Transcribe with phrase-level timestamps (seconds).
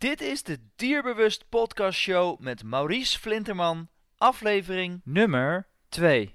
[0.00, 6.34] Dit is de Dierbewust Podcast Show met Maurice Flinterman, aflevering nummer 2.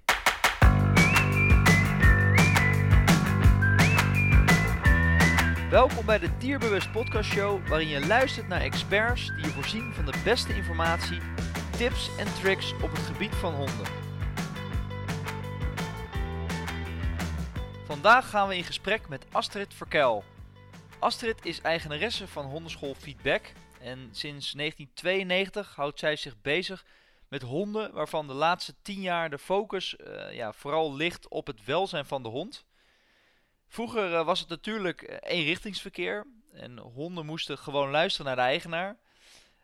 [5.69, 10.05] Welkom bij de Dierbewust Podcast Show, waarin je luistert naar experts die je voorzien van
[10.05, 11.19] de beste informatie,
[11.77, 13.87] tips en tricks op het gebied van honden.
[17.85, 20.23] Vandaag gaan we in gesprek met Astrid Verkel.
[21.05, 26.85] Astrid is eigenaresse van hondenschool Feedback en sinds 1992 houdt zij zich bezig
[27.27, 31.65] met honden waarvan de laatste 10 jaar de focus eh, ja, vooral ligt op het
[31.65, 32.65] welzijn van de hond.
[33.67, 38.97] Vroeger eh, was het natuurlijk eh, eenrichtingsverkeer en honden moesten gewoon luisteren naar de eigenaar.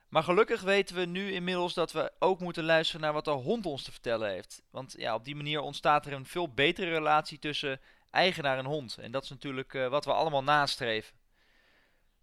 [0.09, 3.65] Maar gelukkig weten we nu inmiddels dat we ook moeten luisteren naar wat de hond
[3.65, 4.61] ons te vertellen heeft.
[4.71, 7.79] Want ja, op die manier ontstaat er een veel betere relatie tussen
[8.11, 8.97] eigenaar en hond.
[8.97, 11.19] En dat is natuurlijk wat we allemaal nastreven.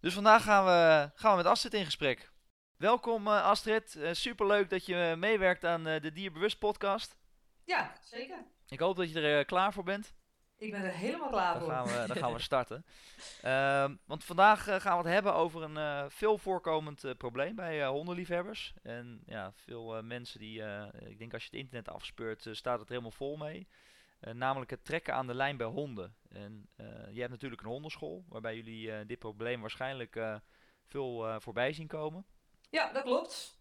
[0.01, 2.31] Dus vandaag gaan we, gaan we met Astrid in gesprek.
[2.75, 7.17] Welkom uh, Astrid, uh, superleuk dat je meewerkt aan de Dierbewust podcast.
[7.63, 8.45] Ja, zeker.
[8.67, 10.13] Ik hoop dat je er klaar voor bent.
[10.57, 11.71] Ik ben er helemaal klaar dan voor.
[11.71, 12.85] Gaan we, dan gaan we starten.
[13.41, 18.73] Ehm, want vandaag gaan we het hebben over een veel voorkomend probleem bij hondenliefhebbers.
[18.81, 20.63] En ja, veel mensen die,
[21.05, 23.67] ik denk als je het internet afspeurt, staat het er helemaal vol mee.
[24.21, 26.15] Uh, namelijk het trekken aan de lijn bij honden.
[26.29, 30.19] En uh, je hebt natuurlijk een hondenschool, waarbij jullie uh, dit probleem waarschijnlijk
[30.85, 32.25] veel voorbij zien komen.
[32.69, 33.59] Ja, dat klopt.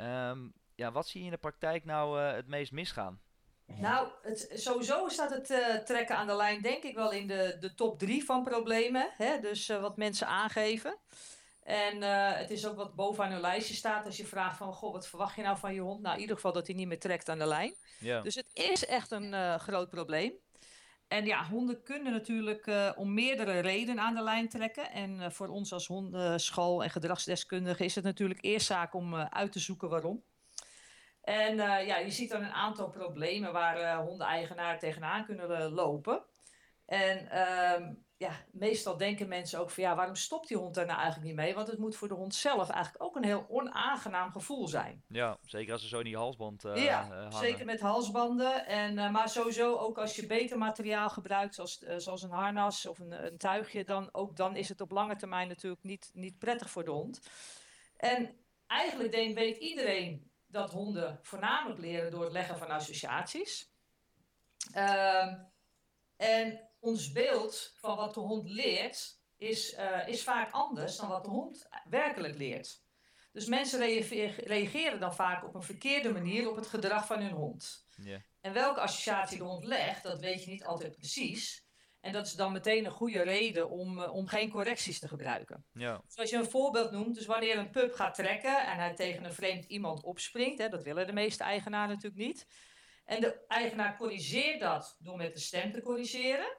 [0.00, 3.20] Um, ja, wat zie je in de praktijk nou het meest misgaan?
[3.66, 7.74] Nou, het, sowieso staat het trekken aan de lijn denk ik wel in de, de
[7.74, 9.10] top drie van problemen.
[9.16, 9.40] Hè?
[9.40, 10.96] Dus wat mensen aangeven.
[11.70, 14.72] En uh, het is ook wat bovenaan hun lijstje staat als je vraagt van...
[14.72, 16.02] Goh, wat verwacht je nou van je hond?
[16.02, 17.74] Nou, in ieder geval dat hij niet meer trekt aan de lijn.
[18.00, 18.20] Ja.
[18.20, 20.32] Dus het is echt een uh, groot probleem.
[21.08, 24.90] En ja, honden kunnen natuurlijk uh, om meerdere redenen aan de lijn trekken.
[24.90, 29.58] En voor ons als hondenschool en gedragsdeskundige is het natuurlijk eerst zaak om uit te
[29.58, 30.22] zoeken waarom.
[31.20, 36.22] En ja, je ziet dan een aantal problemen waar hondeneigenaren tegenaan kunnen lopen.
[36.86, 40.98] En ehm, ja, meestal denken mensen ook van ja, waarom stopt die hond daar nou
[40.98, 41.54] eigenlijk niet mee?
[41.54, 45.04] Want het moet voor de hond zelf eigenlijk ook een heel onaangenaam gevoel zijn.
[45.08, 47.32] Ja, zeker als ze zo in die halsband uh, Ja, hangen.
[47.32, 48.66] zeker met halsbanden.
[48.66, 52.86] En, uh, maar sowieso ook als je beter materiaal gebruikt, zoals, uh, zoals een harnas
[52.86, 56.38] of een, een, tuigje, dan, ook dan is het op lange termijn natuurlijk niet, niet
[56.38, 57.20] prettig voor de hond.
[57.96, 58.36] En
[58.66, 63.70] eigenlijk denk, weet iedereen dat honden voornamelijk leren door het leggen van associaties.
[64.72, 65.38] Ehm,
[66.16, 71.24] en ons beeld van wat de hond leert is, uh, is vaak anders dan wat
[71.24, 72.82] de hond werkelijk leert.
[73.32, 73.78] Dus mensen
[74.36, 77.86] reageren dan vaak op een verkeerde manier op het gedrag van hun hond.
[77.96, 78.20] Yeah.
[78.40, 81.68] En welke associatie de hond legt, dat weet je niet altijd precies.
[82.00, 85.64] En dat is dan meteen een goede reden om, uh, om geen correcties te gebruiken.
[85.72, 86.02] Ja.
[86.06, 89.32] Zoals je een voorbeeld noemt, dus wanneer een pup gaat trekken en hij tegen een
[89.32, 92.46] vreemd iemand opspringt, hè, dat willen de meeste eigenaren natuurlijk niet.
[93.04, 96.56] En de eigenaar corrigeert dat door met de stem te corrigeren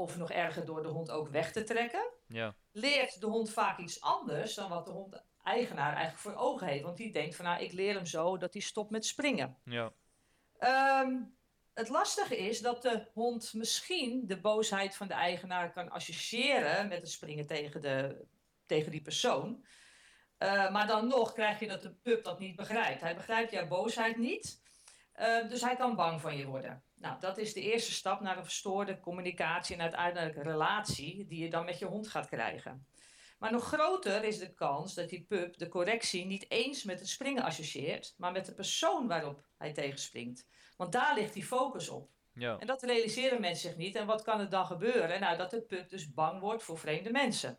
[0.00, 2.54] of nog erger door de hond ook weg te trekken, ja.
[2.72, 6.82] leert de hond vaak iets anders dan wat de hond-eigenaar eigenlijk voor ogen heeft.
[6.82, 9.56] Want die denkt van nou, ik leer hem zo dat hij stopt met springen.
[9.64, 9.92] Ja.
[11.02, 11.38] Um,
[11.74, 16.98] het lastige is dat de hond misschien de boosheid van de eigenaar kan associëren met
[16.98, 18.24] het springen tegen, de,
[18.66, 19.64] tegen die persoon.
[20.38, 23.00] Uh, maar dan nog krijg je dat de pup dat niet begrijpt.
[23.00, 24.62] Hij begrijpt jouw boosheid niet,
[25.16, 26.82] uh, dus hij kan bang van je worden.
[27.00, 31.50] Nou, dat is de eerste stap naar een verstoorde communicatie en uiteindelijk relatie die je
[31.50, 32.86] dan met je hond gaat krijgen.
[33.38, 37.08] Maar nog groter is de kans dat die pup de correctie niet eens met het
[37.08, 40.46] springen associeert, maar met de persoon waarop hij tegenspringt.
[40.76, 42.10] Want daar ligt die focus op.
[42.32, 42.58] Ja.
[42.58, 43.94] En dat realiseren mensen zich niet.
[43.94, 45.20] En wat kan er dan gebeuren?
[45.20, 47.58] Nou, dat de pup dus bang wordt voor vreemde mensen.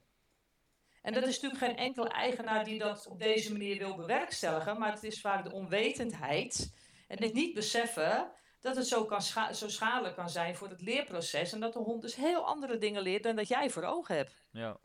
[1.02, 4.92] En dat is natuurlijk geen enkele eigenaar die dat op deze manier wil bewerkstelligen, maar
[4.92, 6.74] het is vaak de onwetendheid
[7.08, 10.82] en het niet beseffen dat het zo, kan scha zo schadelijk kan zijn voor het
[10.82, 11.54] leerproces.
[11.54, 14.46] En dat de hond dus heel andere dingen leert dan dat jij voor ogen hebt.
[14.52, 14.78] Ja,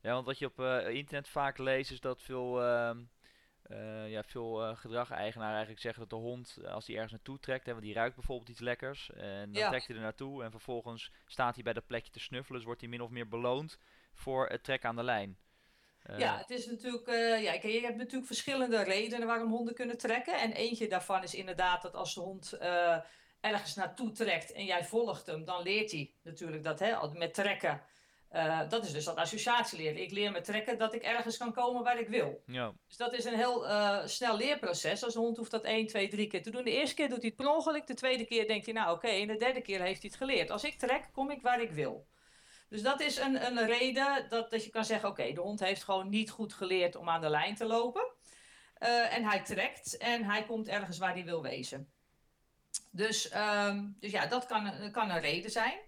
[0.00, 2.90] ja want wat je op uh, internet vaak leest is dat veel, uh,
[3.70, 7.66] uh, ja, veel uh, gedrag-eigenaren eigenlijk zeggen dat de hond, als hij ergens naartoe trekt,
[7.66, 9.68] hè, want die ruikt bijvoorbeeld iets lekkers, en dan Ja.
[9.68, 12.80] trekt hij er naartoe en vervolgens staat hij bij dat plekje te snuffelen, dus wordt
[12.80, 13.78] hij min of meer beloond
[14.14, 15.38] voor het trekken aan de lijn.
[16.02, 17.06] Eh, Ja, het is natuurlijk.
[17.06, 20.40] eh, ja, je hebt natuurlijk verschillende redenen waarom honden kunnen trekken.
[20.40, 22.96] En eentje daarvan is inderdaad dat als de hond eh,
[23.40, 27.82] ergens naartoe trekt en jij volgt hem, dan leert hij natuurlijk dat hè, met trekken.
[28.68, 30.02] dat is dus dat associatie leren.
[30.02, 32.42] Ik leer met trekken dat ik ergens kan komen waar ik wil.
[32.46, 33.64] ja, Dus dat is een heel
[34.08, 35.04] snel leerproces.
[35.04, 36.64] Als een hond hoeft dat 1, 2, 3 keer te doen.
[36.64, 37.86] De eerste keer doet hij het per ongeluk.
[37.86, 39.06] De tweede keer denkt hij, nou oké.
[39.08, 40.50] En de derde keer heeft hij het geleerd.
[40.50, 42.06] Als ik trek, kom ik waar ik wil.
[42.72, 45.84] Dus dat is een, een reden dat, dat je kan zeggen: oké, de hond heeft
[45.84, 48.06] gewoon niet goed geleerd om aan de lijn te lopen.
[48.78, 51.92] Uh, en hij trekt en hij komt ergens waar hij wil wezen.
[52.90, 55.78] Dus, ehm, dus ja, dat kan, kan een reden zijn.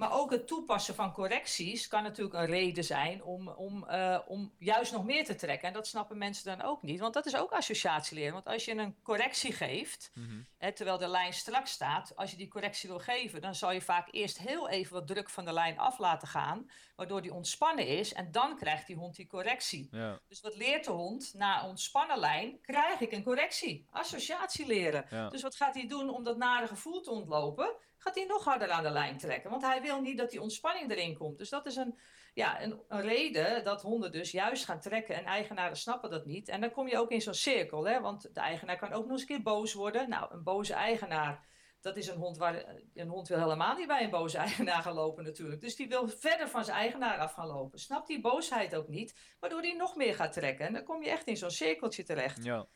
[0.00, 4.52] Maar ook het toepassen van correcties kan natuurlijk een reden zijn om, om, uh, om
[4.58, 5.68] juist nog meer te trekken.
[5.68, 8.32] En dat snappen mensen dan ook niet, want dat is ook associatieleren.
[8.32, 12.36] Want als je een correctie geeft, mm hè, terwijl de lijn strak staat, als je
[12.36, 15.52] die correctie wil geven, dan zal je vaak eerst heel even wat druk van de
[15.52, 18.12] lijn af laten gaan, waardoor die ontspannen is.
[18.12, 19.88] En dan krijgt die hond die correctie.
[19.90, 20.20] Ja.
[20.28, 21.34] Dus wat leert de hond?
[21.34, 23.86] Na ontspannen lijn krijg ik een correctie.
[23.90, 25.06] Associatie leren.
[25.10, 25.28] Ja.
[25.28, 27.76] Dus wat gaat hij doen om dat nare gevoel te ontlopen?
[28.00, 29.50] Gaat hij nog harder aan de lijn trekken.
[29.50, 31.38] Want hij wil niet dat die ontspanning erin komt.
[31.38, 31.98] Dus dat is een,
[32.34, 35.14] ja, een, een, reden dat honden dus juist gaan trekken.
[35.14, 36.48] En eigenaren snappen dat niet.
[36.48, 37.86] En dan kom je ook in zo'n cirkel.
[37.86, 38.00] Hè?
[38.00, 40.08] Want de eigenaar kan ook nog eens een keer boos worden.
[40.08, 41.48] Nou, een boze eigenaar.
[41.80, 42.64] Dat is een hond waar
[42.94, 45.60] een hond wil helemaal niet bij een boze eigenaar gaan lopen natuurlijk.
[45.60, 47.78] Dus die wil verder van zijn eigenaar af gaan lopen.
[47.78, 50.66] Snapt die boosheid ook niet, waardoor hij nog meer gaat trekken.
[50.66, 52.44] En dan kom je echt in zo'n cirkeltje terecht.
[52.44, 52.66] Ja.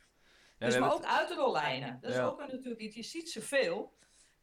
[0.59, 1.99] Ja, dus maar ook uitrollijnen.
[2.01, 2.97] Dat is ook een, natuurlijk iets.
[2.97, 3.97] Je ziet ze veel.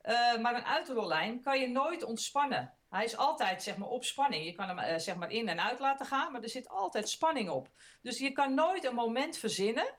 [0.06, 2.74] Uh, maar een uitrollijn kan je nooit ontspannen.
[2.90, 4.46] Hij is altijd zeg maar, op spanning.
[4.46, 7.10] Je kan hem uh, zeg maar in en uit laten gaan, maar er zit altijd
[7.10, 7.70] spanning op.
[8.02, 9.96] Dus je kan nooit een moment verzinnen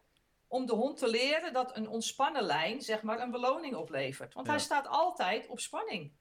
[0.49, 4.35] om de hond te leren dat een ontspannen lijn zeg maar, een beloning oplevert.
[4.35, 6.13] Want hij staat altijd op spanning.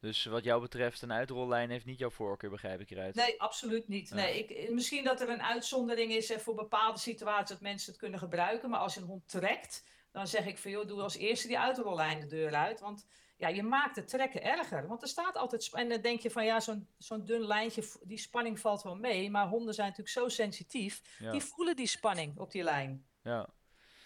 [0.00, 3.14] Dus wat jou betreft, een uitrollijn heeft niet jouw voorkeur, begrijp ik eruit?
[3.14, 4.10] Nee, absoluut niet.
[4.10, 8.18] Nee, ik, misschien dat er een uitzondering is voor bepaalde situaties dat mensen het kunnen
[8.18, 8.70] gebruiken.
[8.70, 9.84] Maar als je een hond trekt,
[10.16, 12.80] dan zeg ik van joh, doe als eerste die uitrollijn de deur uit.
[12.80, 14.86] Want ja, je maakt het trekken erger.
[14.86, 15.72] Want er staat altijd.
[15.72, 19.30] En dan denk je van ja, zo'n zo'n dun lijntje, die spanning valt wel mee.
[19.30, 21.02] Maar honden zijn natuurlijk zo sensitief.
[21.30, 23.06] Die voelen die spanning op die lijn.
[23.22, 23.48] Ja.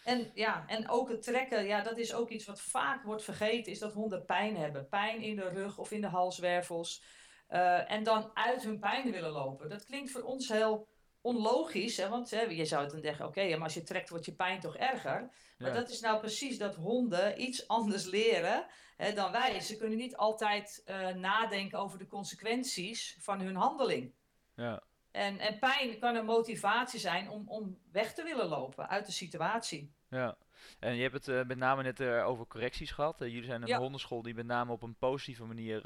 [0.04, 3.72] En, ja, en ook het trekken, ja, dat is ook iets wat vaak wordt vergeten,
[3.72, 4.88] is dat honden pijn hebben.
[4.88, 7.02] Pijn in de rug of in de halswervels.
[7.50, 9.68] Uh, en dan uit hun pijn willen lopen.
[9.68, 10.88] Dat klinkt voor ons heel
[11.20, 12.08] onlogisch, hè?
[12.08, 14.60] want hè, je zou het dan denken, oké, maar als je trekt wordt je pijn
[14.60, 15.30] toch erger.
[15.58, 19.60] Maar dat is nou precies dat honden iets anders leren hè, dan wij.
[19.60, 24.12] Ze kunnen niet altijd uh, nadenken over de consequenties van hun handeling.
[24.54, 24.82] Ja.
[25.10, 29.12] En, en pijn kan een motivatie zijn om, om weg te willen lopen uit de
[29.12, 29.92] situatie.
[30.08, 30.36] Ja,
[30.78, 33.18] en je hebt het uh, met name net uh, over correcties gehad.
[33.18, 33.78] jullie zijn een ja.
[33.78, 35.82] hondenschool die met name op een positieve manier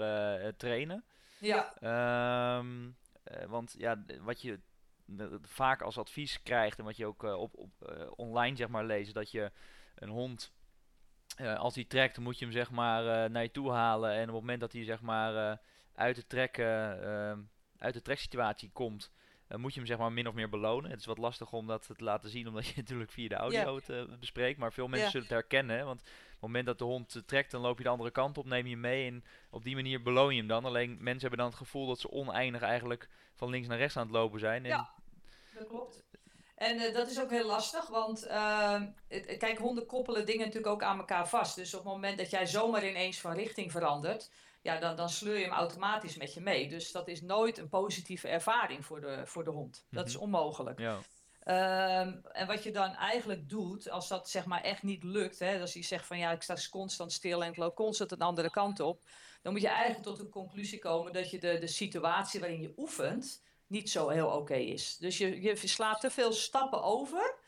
[0.57, 1.05] trainen.
[1.39, 1.75] Ja.
[2.59, 2.97] Um,
[3.47, 4.61] want ja, wat je
[5.43, 8.85] vaak als advies krijgt en wat je ook uh, op, op uh, online zeg maar
[8.85, 9.53] leest, dat je
[9.95, 10.53] een hond
[11.41, 14.27] uh, als hij trekt, moet je hem zeg maar naar je toe halen en op
[14.27, 15.61] het moment dat hij zeg maar
[15.95, 16.59] uit de trek,
[17.79, 19.13] uit de treksituatie komt,
[19.49, 20.91] moet je hem zeg maar min of meer belonen.
[20.91, 23.81] Het is wat lastig om dat te laten zien, omdat je natuurlijk via de audio
[23.87, 26.01] het bespreekt, maar veel mensen zullen het herkennen, want
[26.34, 28.65] op het moment dat de hond trekt, dan loop je de andere kant op, neem
[28.65, 30.65] je hem mee en op die manier beloon je hem dan.
[30.65, 34.03] Alleen mensen hebben dan het gevoel dat ze oneindig eigenlijk van links naar rechts aan
[34.03, 34.63] het lopen zijn.
[34.63, 34.91] En ja,
[35.59, 36.05] dat klopt.
[36.55, 40.73] En uh, dat is ook heel lastig, want uh, het, kijk, honden koppelen dingen natuurlijk
[40.73, 41.57] ook aan elkaar vast.
[41.57, 44.31] Dus op het moment dat jij zomaar ineens van richting verandert,
[44.63, 46.69] ja, dan, dan sleur je hem automatisch met je mee.
[46.69, 49.87] Dus dat is nooit een positieve ervaring voor de, voor de hond.
[49.91, 50.23] Dat is mhm.
[50.23, 50.79] onmogelijk.
[50.79, 50.99] Ja.
[51.47, 55.61] Um, en wat je dan eigenlijk doet, als dat zeg maar echt niet lukt, hè,
[55.61, 58.51] als je zegt van ja, ik sta constant stil en ik loop constant een andere
[58.51, 59.03] kant op,
[59.43, 62.73] dan moet je eigenlijk tot de conclusie komen dat je de, de situatie waarin je
[62.77, 64.97] oefent niet zo heel oké is.
[64.97, 67.39] Dus je, je slaat te veel stappen over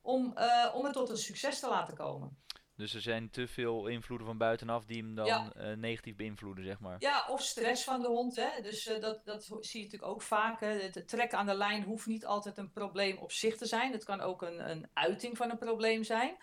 [0.00, 2.38] om, uh, om het tot een succes te laten komen.
[2.76, 5.52] Dus er zijn te veel invloeden van buitenaf die hem dan ja.
[5.56, 6.96] uh, negatief beïnvloeden, zeg maar.
[6.98, 8.36] Ja, of stress van de hond.
[8.36, 8.62] Hè?
[8.62, 10.60] Dus uh, dat, dat zie je natuurlijk ook vaak.
[10.60, 10.68] Hè?
[10.68, 13.92] Het trekken aan de lijn hoeft niet altijd een probleem op zich te zijn.
[13.92, 16.36] Het kan ook een, een uiting van een probleem zijn.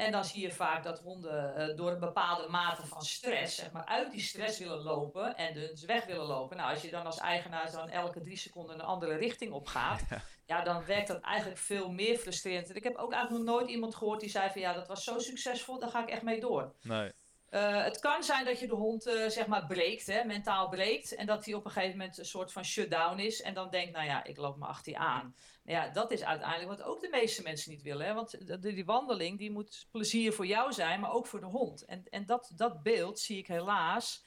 [0.00, 3.72] En dan zie je vaak dat honden uh, door een bepaalde mate van stress, zeg
[3.72, 6.56] maar, uit die stress willen lopen en dus weg willen lopen.
[6.56, 10.02] Nou, als je dan als eigenaar dan elke drie seconden een andere richting op gaat,
[10.10, 10.22] ja.
[10.46, 10.62] ja.
[10.62, 12.70] dan werkt dat eigenlijk veel meer frustrerend.
[12.70, 15.04] En ik heb ook eigenlijk nog nooit iemand gehoord die zei van ja, dat was
[15.04, 16.74] zo succesvol, daar ga ik echt mee door.
[16.82, 17.12] Nee.
[17.50, 21.14] Uh, het kan zijn dat je de hond uh, zeg maar breekt, hè, mentaal breekt.
[21.14, 23.42] En dat hij op een gegeven moment een soort van shutdown is.
[23.42, 25.34] En dan denkt, nou ja, ik loop me achter je aan.
[25.70, 28.06] Ja, dat is uiteindelijk wat ook de meeste mensen niet willen.
[28.06, 28.14] Hè?
[28.14, 31.84] Want die, die wandeling die moet plezier voor jou zijn, maar ook voor de hond.
[31.84, 34.24] En, en dat, dat beeld zie ik helaas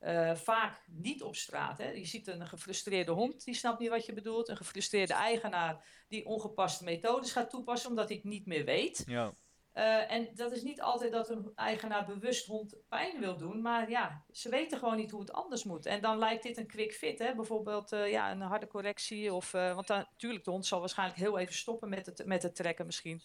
[0.00, 1.78] uh, vaak niet op straat.
[1.78, 1.90] Hè?
[1.90, 4.48] Je ziet een gefrustreerde hond, die snapt niet wat je bedoelt.
[4.48, 9.02] Een gefrustreerde eigenaar die ongepaste methodes gaat toepassen omdat hij het niet meer weet.
[9.06, 9.34] Ja.
[9.74, 13.90] Uh, en dat is niet altijd dat een eigenaar bewust hond pijn wil doen, maar
[13.90, 15.86] ja, ze weten gewoon niet hoe het anders moet.
[15.86, 17.34] En dan lijkt dit een quick fit, hè?
[17.34, 19.32] bijvoorbeeld uh, ja, een harde correctie.
[19.32, 22.56] Of, uh, want natuurlijk, de hond zal waarschijnlijk heel even stoppen met het, met het
[22.56, 23.20] trekken misschien.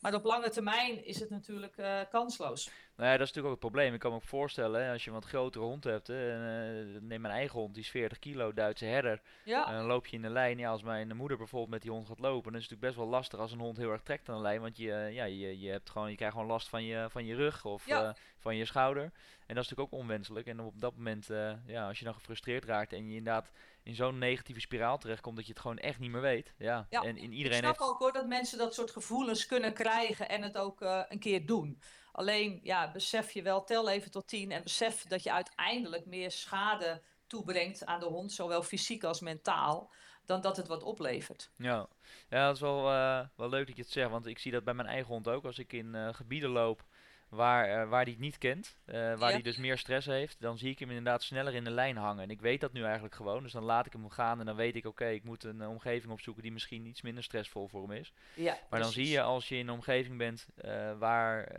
[0.00, 1.74] Maar op lange termijn is het natuurlijk
[2.10, 2.70] kansloos.
[2.96, 3.94] Nou ja, dat is natuurlijk ook het probleem.
[3.94, 6.94] Ik kan me ook voorstellen, hè, als je een wat grotere hond hebt, hè, en,
[6.96, 9.20] eh, neem mijn eigen hond, die is 40 kilo, Duitse herder.
[9.44, 10.58] Ja, En dan loop je in de lijn.
[10.58, 12.96] Ja, als mijn moeder bijvoorbeeld met die hond gaat lopen, dan is het natuurlijk best
[12.96, 14.60] wel lastig als een hond heel erg trekt aan de lijn.
[14.60, 17.24] Want je, eh, ja, je, je, hebt gewoon, je krijgt gewoon last van je, van
[17.26, 18.04] je rug of Ja.
[18.08, 19.02] eh, van je schouder.
[19.02, 20.46] En dat is natuurlijk ook onwenselijk.
[20.46, 23.50] En op dat moment, eh, ja, als je dan gefrustreerd raakt en je inderdaad
[23.88, 26.52] in zo'n negatieve spiraal terechtkomt dat je het gewoon echt niet meer weet.
[26.58, 27.90] Ja, Ja, en in ik iedereen snap heeft...
[27.90, 31.46] ook hoor dat mensen dat soort gevoelens kunnen krijgen en het ook eh, een keer
[31.46, 31.82] doen.
[32.12, 36.30] Alleen, ja, besef je wel, tel even tot tien en besef dat je uiteindelijk meer
[36.30, 39.92] schade toebrengt aan de hond, zowel fysiek als mentaal,
[40.26, 41.50] dan dat het wat oplevert.
[41.56, 41.88] Ja,
[42.28, 44.64] ja dat is wel, eh, wel leuk dat je het zegt, want ik zie dat
[44.64, 45.44] bij mijn eigen hond ook.
[45.44, 46.84] Als ik in eh, gebieden loop
[47.28, 49.30] waar, eh, waar hij het niet kent, eh, waar Ja.
[49.30, 52.22] hij dus meer stress heeft, dan zie ik hem inderdaad sneller in de lijn hangen.
[52.22, 54.56] En ik weet dat nu eigenlijk gewoon, dus dan laat ik hem gaan en dan
[54.56, 57.92] weet ik, oké, ik moet een omgeving opzoeken die misschien iets minder stressvol voor hem
[57.92, 58.12] is.
[58.34, 61.52] Ja, Maar dan zie je als je in een omgeving bent eh, waar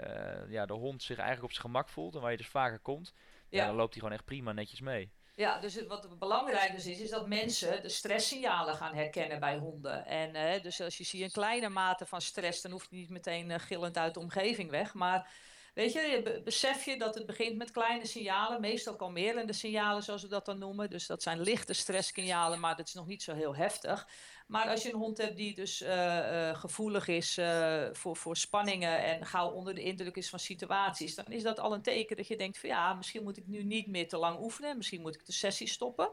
[0.49, 3.13] ja, de hond zich eigenlijk op zijn gemak voelt en waar je dus vaker komt,
[3.49, 3.65] ja.
[3.65, 5.11] Dan loopt hij gewoon echt prima netjes mee.
[5.35, 10.05] Ja, dus wat belangrijk dus is, is dat mensen de stresssignalen gaan herkennen bij honden.
[10.05, 13.09] En eh, dus als je ziet een kleine mate van stress, dan hoeft je niet
[13.09, 14.93] meteen gillend uit de omgeving weg.
[14.93, 15.31] Maar
[15.79, 20.03] weet je, je be- besef je dat het begint met kleine signalen, meestal kalmerende signalen
[20.03, 20.89] zoals we dat dan noemen.
[20.89, 24.07] Dus dat zijn lichte stresssignalen, maar dat is nog niet zo heel heftig.
[24.47, 28.37] Maar als je een hond hebt die dus eh, eh, gevoelig is eh, voor, voor
[28.37, 32.15] spanningen en gauw onder de indruk is van situaties, dan is dat al een teken
[32.15, 35.01] dat je denkt van ja, misschien moet ik nu niet meer te lang oefenen, misschien
[35.01, 36.11] moet ik de sessie stoppen.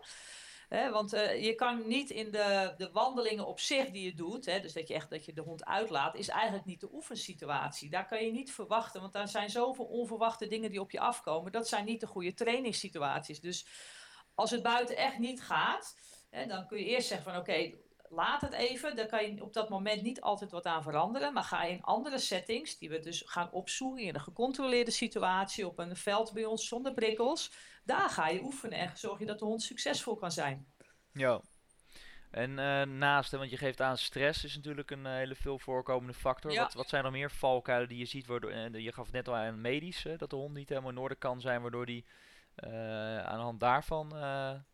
[0.68, 4.72] Want eh, je kan niet in de, de wandelingen op zich die je doet, dus
[4.72, 7.90] dat je echt dat je de hond uitlaat, is eigenlijk niet de oefensituatie.
[7.90, 11.52] Daar kan je niet verwachten, want daar zijn zoveel onverwachte dingen die op je afkomen.
[11.52, 13.40] Dat zijn niet de goede trainingssituaties.
[13.40, 13.66] Dus
[14.34, 15.96] als het buiten echt niet gaat,
[16.48, 17.70] dan kun je eerst zeggen van oké,
[18.08, 18.96] laat het even.
[18.96, 21.32] Daar kan je op dat moment niet altijd wat aan veranderen.
[21.32, 25.66] Maar ga je in andere settings, die we dus gaan opzoeken in een gecontroleerde situatie,
[25.66, 27.50] op een veld bij ons zonder prikkels,
[27.86, 30.66] daar ga je oefenen en zorg je dat de hond succesvol kan zijn.
[31.12, 31.40] Ja.
[32.30, 36.14] En eh, naast, want je geeft aan, stress is natuurlijk een eh, hele veel voorkomende
[36.14, 36.52] factor.
[36.52, 36.62] Ja.
[36.62, 38.26] Wat, wat zijn er meer valkuilen die je ziet?
[38.26, 40.98] Waardoor, eh, je gaf net al aan medisch, hè, dat de hond niet helemaal in
[40.98, 42.06] orde kan zijn, waardoor die
[42.56, 44.12] aan de hand daarvan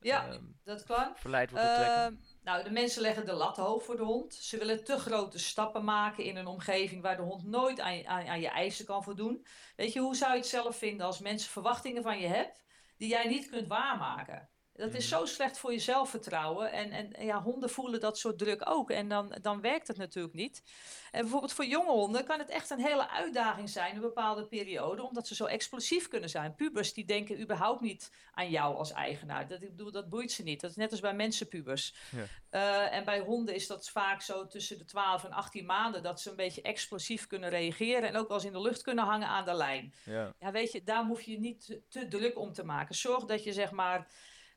[0.01, 0.39] Ja.
[0.65, 1.13] Dat kan.
[1.15, 1.95] verleid wordt trekken.
[1.95, 4.35] Ehm, nou, de mensen leggen de lat hoog voor de hond.
[4.35, 8.27] Ze willen te grote stappen maken in een omgeving waar de hond nooit aan, aan,
[8.27, 9.47] aan je eisen kan voldoen.
[9.77, 12.63] Weet je, hoe zou je het zelf vinden als mensen verwachtingen van je hebt
[13.03, 14.49] die jij niet kunt waarmaken?
[14.75, 15.19] Dat is Mhm.
[15.19, 16.73] zo slecht voor je zelfvertrouwen.
[16.73, 18.91] En, en ja, honden voelen dat soort druk ook.
[18.91, 20.63] En dan, dan werkt het natuurlijk niet.
[21.11, 25.03] En bijvoorbeeld voor jonge honden kan het echt een hele uitdaging zijn een bepaalde periode.
[25.03, 26.55] Omdat ze zo explosief kunnen zijn.
[26.55, 29.49] Pubers die denken überhaupt niet aan jou als eigenaar.
[29.49, 30.61] Dat, ik bedoel, dat boeit ze niet.
[30.61, 31.95] Dat is net als bij mensenpubers.
[32.11, 32.25] Ja.
[32.51, 36.03] Eh, en bij honden is dat vaak zo tussen de 12 en 18 maanden.
[36.03, 38.09] Dat ze een beetje explosief kunnen reageren.
[38.09, 39.95] En ook wel eens in de lucht kunnen hangen aan de lijn.
[40.05, 40.33] Ja.
[40.39, 42.95] Ja, weet je, daar hoef je niet te, te druk om te maken.
[42.95, 44.07] Zorg dat je zeg maar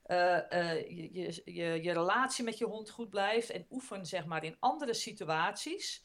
[0.05, 4.25] eh, eh, je, je, je, je relatie met je hond goed blijft en oefen zeg
[4.25, 6.03] maar in andere situaties.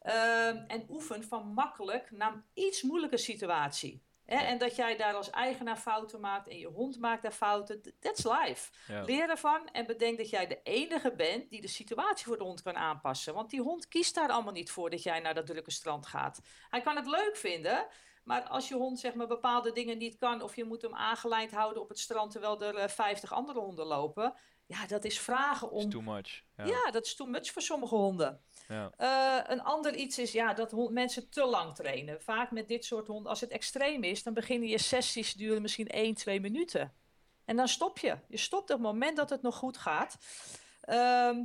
[0.00, 4.04] Ehm, en oefen van makkelijk naar een iets moeilijke situatie.
[4.24, 4.36] Hè?
[4.36, 7.82] En dat jij daar als eigenaar fouten maakt en je hond maakt daar fouten.
[7.82, 8.70] th- That's life.
[8.92, 9.02] Ja.
[9.02, 12.62] Leer ervan en bedenk dat jij de enige bent die de situatie voor de hond
[12.62, 13.34] kan aanpassen.
[13.34, 16.40] Want die hond kiest daar allemaal niet voor dat jij naar dat drukke strand gaat.
[16.70, 17.86] Hij kan het leuk vinden,
[18.26, 21.50] maar als je hond zeg maar bepaalde dingen niet kan of je moet hem aangelijnd
[21.50, 24.34] houden op het strand terwijl er eh, 50 andere honden lopen.
[24.66, 25.90] Ja, dat is vragen om.
[25.90, 26.42] too much.
[26.56, 26.64] Ja.
[26.64, 28.40] Ja, dat is too much voor sommige honden.
[28.96, 32.22] Eh, een ander iets is ja, dat hond, mensen te lang trainen.
[32.22, 35.88] Vaak met dit soort honden, als het extreem is, dan beginnen je sessies duren misschien
[35.88, 36.92] 1, 2 minuten.
[37.44, 38.18] En dan stop je.
[38.28, 40.18] Je stopt op het moment dat het nog goed gaat.
[40.80, 41.44] Ehm,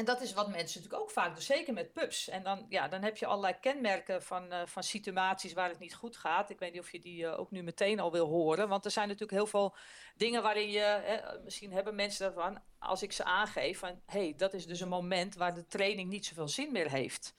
[0.00, 2.28] en dat is wat mensen natuurlijk ook vaak doen, zeker met pups.
[2.28, 5.94] En dan, ja, dan heb je allerlei kenmerken van, eh, van situaties waar het niet
[5.94, 6.50] goed gaat.
[6.50, 8.68] Ik weet niet of je die eh, ook nu meteen al wil horen.
[8.68, 9.74] Want er zijn natuurlijk heel veel
[10.16, 14.34] dingen waarin je, hè, misschien hebben mensen daarvan, als ik ze aangeef van, hé, hey,
[14.36, 17.34] dat is dus een moment waar de training niet zoveel zin meer heeft.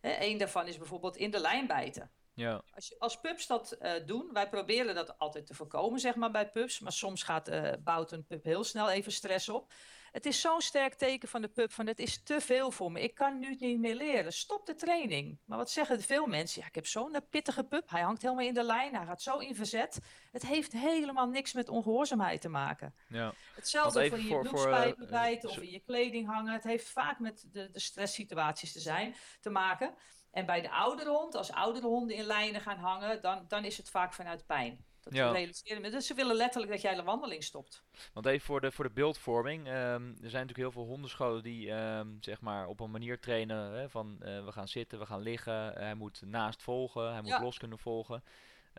[0.00, 2.10] Hè, Eén daarvan is bijvoorbeeld in de lijn bijten.
[2.34, 2.62] Ja.
[2.74, 6.30] Als, je, als pups dat eh, doen, wij proberen dat altijd te voorkomen, zeg maar,
[6.30, 6.80] bij pups.
[6.80, 9.72] Maar soms gaat, eh bouwt een pup heel snel even stress op.
[10.12, 13.00] Het is zo'n sterk teken van de pup van het is te veel voor me.
[13.00, 14.32] Ik kan nu niet meer leren.
[14.32, 15.38] Stop de training.
[15.44, 16.60] Maar wat zeggen veel mensen?
[16.60, 17.90] Ja, ik heb zo'n pittige pup.
[17.90, 18.94] Hij hangt helemaal in de lijn.
[18.94, 19.98] Hij gaat zo in verzet.
[20.32, 22.94] Het heeft helemaal niks met ongehoorzaamheid te maken.
[23.08, 23.34] Ja.
[23.54, 26.52] Hetzelfde voor je voor- eh, bijten of in je kleding hangen.
[26.52, 29.94] Het heeft vaak met de, de stresssituaties te, zijn, te maken.
[30.30, 33.76] En bij de oudere hond, als oudere honden in lijnen gaan hangen, dan, dan is
[33.76, 34.84] het vaak vanuit pijn.
[35.02, 35.30] Dat Ja.
[35.32, 35.82] realiseren.
[35.90, 37.82] Dus ze willen letterlijk dat jij de wandeling stopt.
[38.12, 39.66] Want even voor de, voor de beeldvorming.
[39.66, 43.72] ehm, er zijn natuurlijk heel veel hondenscholen die ehm, zeg maar op een manier trainen
[43.72, 45.72] hè, van eh, we gaan zitten, we gaan liggen.
[45.72, 47.40] hij moet naast volgen, hij moet Ja.
[47.42, 48.22] los kunnen volgen.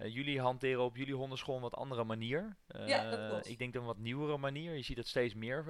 [0.03, 2.55] jullie hanteren op jullie hondenschool een wat andere manier.
[2.85, 3.47] ja, dat klopt.
[3.49, 4.73] Ik denk een wat nieuwere manier.
[4.75, 5.63] Je ziet dat steeds meer.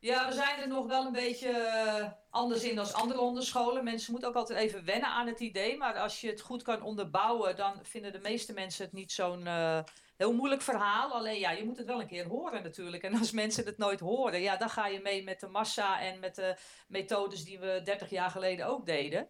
[0.00, 3.84] Ja, we zijn er nog wel een beetje uh, anders in dan andere onderscholen.
[3.84, 5.76] Mensen moeten ook altijd even wennen aan het idee.
[5.76, 9.40] Maar als je het goed kan onderbouwen, dan vinden de meeste mensen het niet zo'n
[9.40, 9.80] uh,
[10.16, 11.12] heel moeilijk verhaal.
[11.12, 13.02] Alleen ja, je moet het wel een keer horen natuurlijk.
[13.02, 16.20] En als mensen het nooit horen, ja, dan ga je mee met de massa en
[16.20, 16.56] met de
[16.88, 19.28] methodes die we 30 jaar geleden ook deden.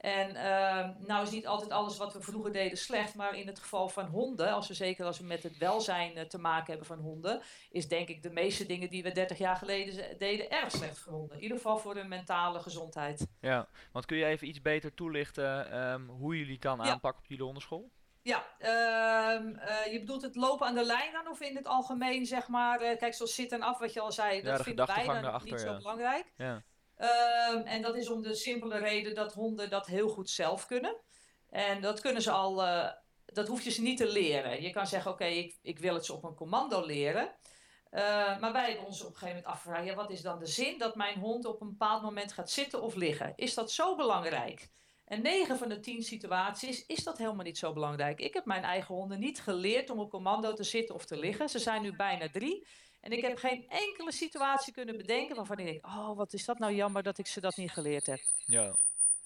[0.00, 3.58] En uh, nou is niet altijd alles wat we vroeger deden slecht, maar in het
[3.58, 6.86] geval van honden, als we zeker als we met het welzijn uh, te maken hebben
[6.86, 10.70] van honden, is denk ik de meeste dingen die we 30 jaar geleden deden erg
[10.70, 11.36] slecht voor honden.
[11.36, 13.26] In ieder geval voor hun mentale gezondheid.
[13.40, 16.76] Ja, want kun je even iets beter toelichten um, hoe jullie ja.
[16.76, 17.90] aanpakken op jullie hondenschool?
[18.22, 22.26] Ja, uh, uh, je bedoelt het lopen aan de lijn dan of in het algemeen
[22.26, 25.06] zeg maar, uh, kijk zoals zitten en af wat je al zei, dat vinden wij
[25.06, 26.32] dan daarachter, niet zo belangrijk.
[26.36, 26.62] Ja.
[27.00, 30.96] Um, en dat is om de simpele reden dat honden dat heel goed zelf kunnen.
[31.50, 32.90] En dat kunnen ze al, uh,
[33.26, 34.62] dat hoef je ze niet te leren.
[34.62, 37.34] Je kan zeggen, oké, ik, ik wil het ze op een commando leren.
[37.90, 40.78] Uh, maar wij hebben ons op een gegeven moment afgevraagd, wat is dan de zin
[40.78, 43.32] dat mijn hond op een bepaald moment gaat zitten of liggen?
[43.36, 44.68] Is dat zo belangrijk?
[45.04, 48.20] En 9 van de 10 situaties is dat helemaal niet zo belangrijk.
[48.20, 51.48] Ik heb mijn eigen honden niet geleerd om op commando te zitten of te liggen.
[51.48, 52.66] Ze zijn nu bijna drie.
[53.00, 56.58] En ik heb geen enkele situatie kunnen bedenken waarvan ik denk: oh, wat is dat
[56.58, 58.20] nou jammer dat ik ze dat niet geleerd heb.
[58.46, 58.74] Ja.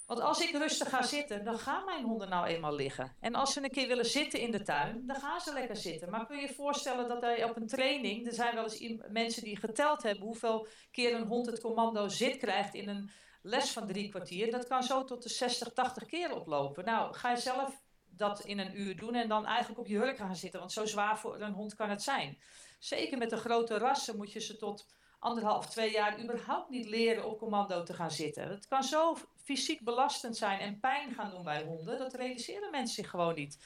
[0.06, 3.16] Want als ik rustig ga zitten, dan gaan mijn honden nou eenmaal liggen.
[3.20, 6.10] En als ze een keer willen zitten in de tuin, dan gaan ze lekker zitten.
[6.10, 9.44] Maar kun je je voorstellen dat hij op een training, er zijn wel eens mensen
[9.44, 13.10] die geteld hebben hoeveel keer een hond het commando zit krijgt in een
[13.42, 14.50] les van drie kwartier.
[14.50, 16.84] Dat kan zo tot de 60, 80 keer oplopen.
[16.84, 17.82] Nou, ga je zelf
[18.16, 20.60] dat in een uur doen en dan eigenlijk op je hurk gaan zitten.
[20.60, 22.38] Want zo zwaar voor een hond kan het zijn.
[22.84, 24.86] Zeker met de grote rassen moet je ze tot
[25.18, 28.48] anderhalf, twee jaar überhaupt niet leren op commando te gaan zitten.
[28.48, 31.98] Het kan zo fysiek belastend zijn en pijn gaan doen bij honden.
[31.98, 33.58] Dat realiseren mensen zich gewoon niet.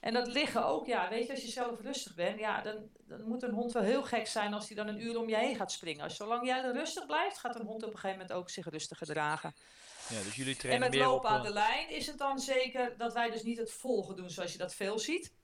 [0.00, 3.22] En dat liggen ook, ja, weet je, als je zelf rustig bent, ja, dan, dan
[3.22, 5.56] moet een hond wel heel gek zijn als hij dan een uur om je heen
[5.56, 6.02] gaat springen.
[6.02, 8.68] Als, zolang jij er rustig blijft, gaat een hond op een gegeven moment ook zich
[8.68, 9.54] rustig gedragen.
[10.08, 12.96] Ja, dus jullie trainen en met lopen op, aan de lijn is het dan zeker
[12.96, 15.36] dat wij dus niet het volgen doen zoals je dat veel ziet.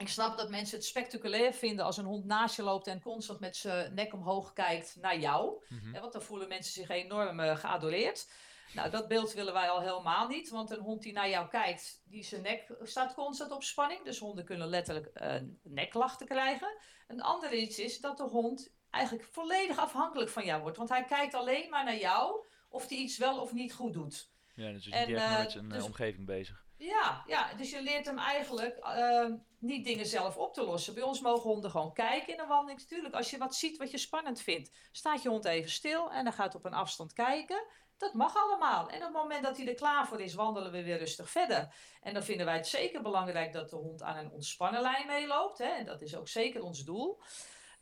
[0.00, 3.40] Ik snap dat mensen het spectaculair vinden als een hond naast je loopt en constant
[3.40, 5.64] met zijn nek omhoog kijkt naar jou.
[5.68, 8.28] Mm want dan voelen mensen zich enorm uh, geadoreerd.
[8.74, 10.50] Nou, dat beeld willen wij al helemaal niet.
[10.50, 14.04] Want een hond die naar jou kijkt, die zijn nek staat constant op spanning.
[14.04, 16.76] Dus honden kunnen letterlijk uh, nekklachten krijgen.
[17.08, 20.76] Een ander iets is dat de hond eigenlijk volledig afhankelijk van jou wordt.
[20.76, 24.32] Want hij kijkt alleen maar naar jou of hij iets wel of niet goed doet.
[24.54, 26.64] Ja, dus is en, uh, met zijn dus, omgeving bezig.
[26.80, 29.26] Ja, ja, dus je leert hem eigenlijk uh,
[29.58, 30.94] niet dingen zelf op te lossen.
[30.94, 32.80] Bij ons mogen honden gewoon kijken in een wandeling.
[32.80, 36.24] Natuurlijk, als je wat ziet wat je spannend vindt, staat je hond even stil en
[36.24, 37.66] dan gaat op een afstand kijken.
[37.96, 38.88] Dat mag allemaal.
[38.88, 41.74] En op het moment dat hij er klaar voor is, wandelen we weer rustig verder.
[42.00, 45.58] En dan vinden wij het zeker belangrijk dat de hond aan een ontspannen lijn meeloopt.
[45.58, 45.68] Hè?
[45.68, 47.22] En dat is ook zeker ons doel.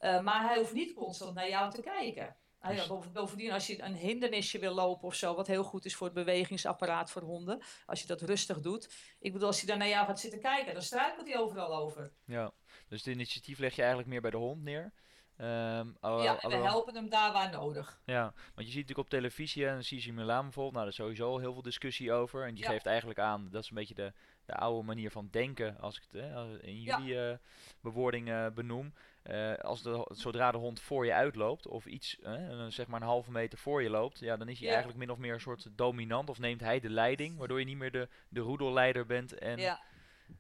[0.00, 2.37] Uh, maar hij hoeft niet constant naar jou te kijken.
[2.60, 5.96] Ah ja, bovendien, als je een hindernisje wil lopen of zo, wat heel goed is
[5.96, 8.94] voor het bewegingsapparaat voor honden, als je dat rustig doet.
[9.18, 12.12] Ik bedoel, als hij dan naar jou gaat zitten kijken, dan struikelt hij overal over.
[12.24, 12.52] Ja,
[12.88, 14.92] dus het initiatief leg je eigenlijk meer bij de hond neer.
[15.40, 18.00] Um, ja, en we helpen hem daar waar nodig.
[18.04, 21.38] Ja, want je ziet natuurlijk op televisie en Sisi Milan bijvoorbeeld, nou, daar is sowieso
[21.38, 22.46] heel veel discussie over.
[22.46, 24.12] En die geeft eigenlijk aan, dat is een beetje de,
[24.44, 27.30] de oude manier van denken, als ik het hè, in jullie ja.
[27.30, 27.36] uh,
[27.80, 28.94] bewoording uh, benoem.
[29.24, 32.18] Uh, als de, zodra de hond voor je uitloopt, of iets,
[32.68, 34.74] zeg maar een halve meter voor je loopt, ja, dan is hij ja.
[34.74, 37.76] eigenlijk min of meer een soort dominant, of neemt hij de leiding, waardoor je niet
[37.76, 39.38] meer de, de roedelleider bent.
[39.38, 39.81] En ja.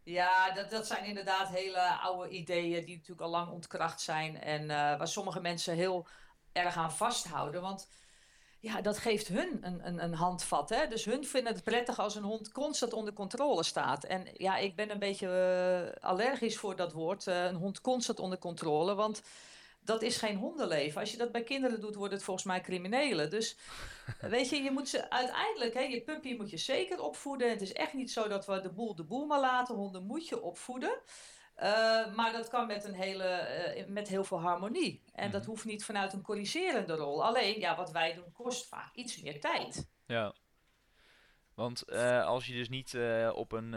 [0.02, 4.40] Ja, dat, dat zijn inderdaad hele oude ideeën die natuurlijk al lang ontkracht zijn.
[4.40, 6.06] En uh, waar sommige mensen heel
[6.52, 7.60] erg aan vasthouden.
[7.60, 7.88] Want
[8.60, 10.68] ja, dat geeft hun een, een, een handvat.
[10.68, 10.86] Hè?
[10.86, 14.04] Dus hun vinden het prettig als een hond constant onder controle staat.
[14.04, 17.26] En ja, ik ben een beetje uh, allergisch voor dat woord.
[17.26, 18.94] Uh, een hond constant onder controle.
[18.94, 19.22] Want
[19.80, 21.00] dat is geen hondenleven.
[21.00, 23.30] Als je dat bij kinderen doet, wordt het volgens mij criminelen.
[23.30, 23.56] Dus
[24.20, 27.50] weet je, je moet ze uiteindelijk, hè, je puppy moet je zeker opvoeden.
[27.50, 29.74] Het is echt niet zo dat we de boel de boel maar laten.
[29.74, 31.00] Honden moet je opvoeden.
[31.62, 35.02] Uh, maar dat kan met, een hele, uh, met heel veel harmonie.
[35.12, 35.32] En mm.
[35.32, 37.24] dat hoeft niet vanuit een corrigerende rol.
[37.24, 39.90] Alleen, ja, wat wij doen kost vaak iets meer tijd.
[40.06, 40.34] Ja.
[41.54, 42.98] Want uh, als je dus niet
[43.32, 43.74] op een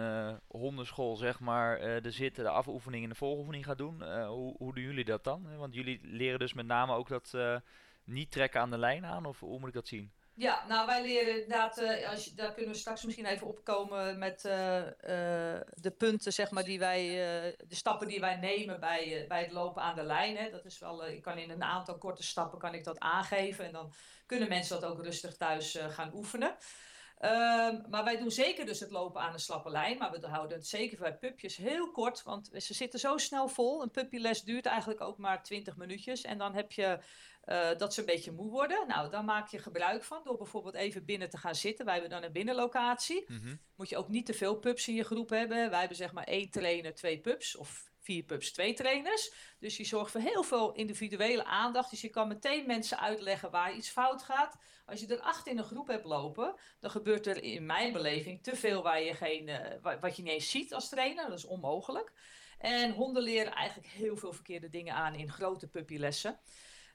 [0.47, 4.83] hondenschool, zeg maar, de zitten, de afoefening en de volgoefening gaat doen, hoe, hoe, doen
[4.83, 5.57] jullie dat dan?
[5.57, 7.33] Want jullie leren dus met name ook dat
[8.03, 10.11] niet trekken aan de lijn aan, of hoe moet ik dat zien?
[10.41, 14.41] Ja, nou wij leren inderdaad, als je, daar kunnen we straks misschien even opkomen met
[14.41, 17.07] de punten, zeg maar, die wij,
[17.67, 20.37] de stappen die wij nemen bij, bij het lopen aan de lijn.
[20.37, 20.49] Hè.
[20.49, 23.71] Dat is wel, ik kan in een aantal korte stappen kan ik dat aangeven en
[23.71, 23.93] dan
[24.25, 26.57] kunnen mensen dat ook rustig thuis gaan oefenen.
[27.21, 29.97] Ehm, maar wij doen zeker dus het lopen aan een slappe lijn.
[29.97, 32.23] Maar we houden het zeker bij pupjes heel kort.
[32.23, 33.81] Want ze zitten zo snel vol.
[33.81, 36.21] Een puppyles duurt eigenlijk ook maar 20 minuutjes.
[36.21, 36.99] En dan heb je
[37.45, 38.87] uh, dat ze een beetje moe worden.
[38.87, 41.85] Nou, dan maak je gebruik van door bijvoorbeeld even binnen te gaan zitten.
[41.85, 43.25] Wij hebben dan een binnenlocatie.
[43.27, 45.69] Mm Moet je ook niet te veel pups in je groep hebben.
[45.69, 47.55] Wij hebben zeg maar één trainer, twee pups.
[47.55, 49.33] Of vier pups, twee trainers.
[49.59, 51.89] Dus je zorgt voor heel veel individuele aandacht.
[51.89, 54.57] Dus je kan meteen mensen uitleggen waar iets fout gaat.
[54.85, 58.43] Als je er acht in een groep hebt lopen, dan gebeurt er in mijn beleving
[58.43, 61.29] te veel waar je geen, uh, wat je niet eens ziet als trainer.
[61.29, 62.11] Dat is onmogelijk.
[62.57, 66.39] En honden leren eigenlijk heel veel verkeerde dingen aan in grote puppylessen.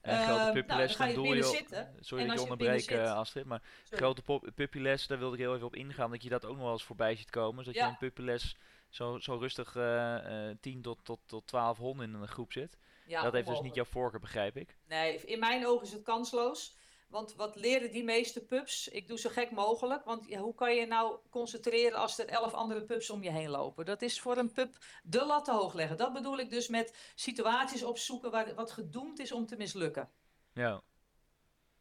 [0.06, 1.42] En grote ehm, puppyles, nou, dan, doe je...
[1.42, 3.96] Zitten, sorry dat je onderbreek, uh, Astrid, maar sorry.
[3.96, 6.72] grote puppyles, daar wilde ik heel even op ingaan, dat je dat ook nog wel
[6.72, 7.64] eens voorbij ziet komen.
[7.64, 8.56] Dus dat je een puppyles
[8.88, 10.16] zo, zo rustig uh,
[10.48, 12.78] uh, 10 tot, tot, tot 12 honden in een groep zit.
[13.06, 14.76] Ja, dat heeft dus niet jouw voorkeur, begrijp ik.
[14.88, 16.76] Nee, in mijn ogen is het kansloos.
[17.08, 18.88] Want wat leren die meeste pups?
[18.88, 20.04] Ik doe zo gek mogelijk.
[20.04, 23.84] Want hoe kan je nou concentreren als er elf andere pups om je heen lopen?
[23.84, 25.96] Dat is voor een pup de lat te hoog leggen.
[25.96, 30.10] Dat bedoel ik dus met situaties opzoeken waar, wat gedoemd is om te mislukken.
[30.52, 30.82] Ja.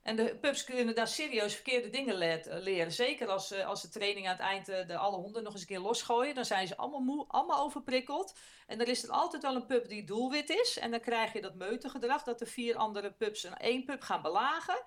[0.06, 2.16] En de pups kunnen daar serieus verkeerde dingen
[2.62, 2.92] leren.
[2.92, 5.68] Zeker als, als de training aan het eind eh, de alle honden nog eens een
[5.68, 6.36] keer losgooien.
[6.36, 8.36] Dan zijn ze allemaal moe, allemaal overprikkeld.
[8.68, 10.78] En dan is er altijd wel een pup die doelwit is.
[10.78, 14.22] En dan krijg je dat meutengedrag dat de vier andere pups en één pup gaan
[14.22, 14.84] belagen.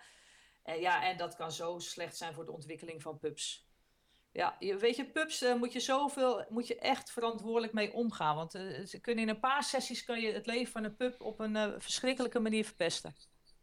[0.68, 3.66] En ja, en dat kan zo slecht zijn voor de ontwikkeling van pups.
[4.32, 8.36] Ja, je, weet je, pups uh, moet je zoveel, moet je echt verantwoordelijk mee omgaan.
[8.36, 11.20] Want uh, ze kunnen in een paar sessies kan je het leven van een pup
[11.20, 13.14] op een uh, verschrikkelijke manier verpesten.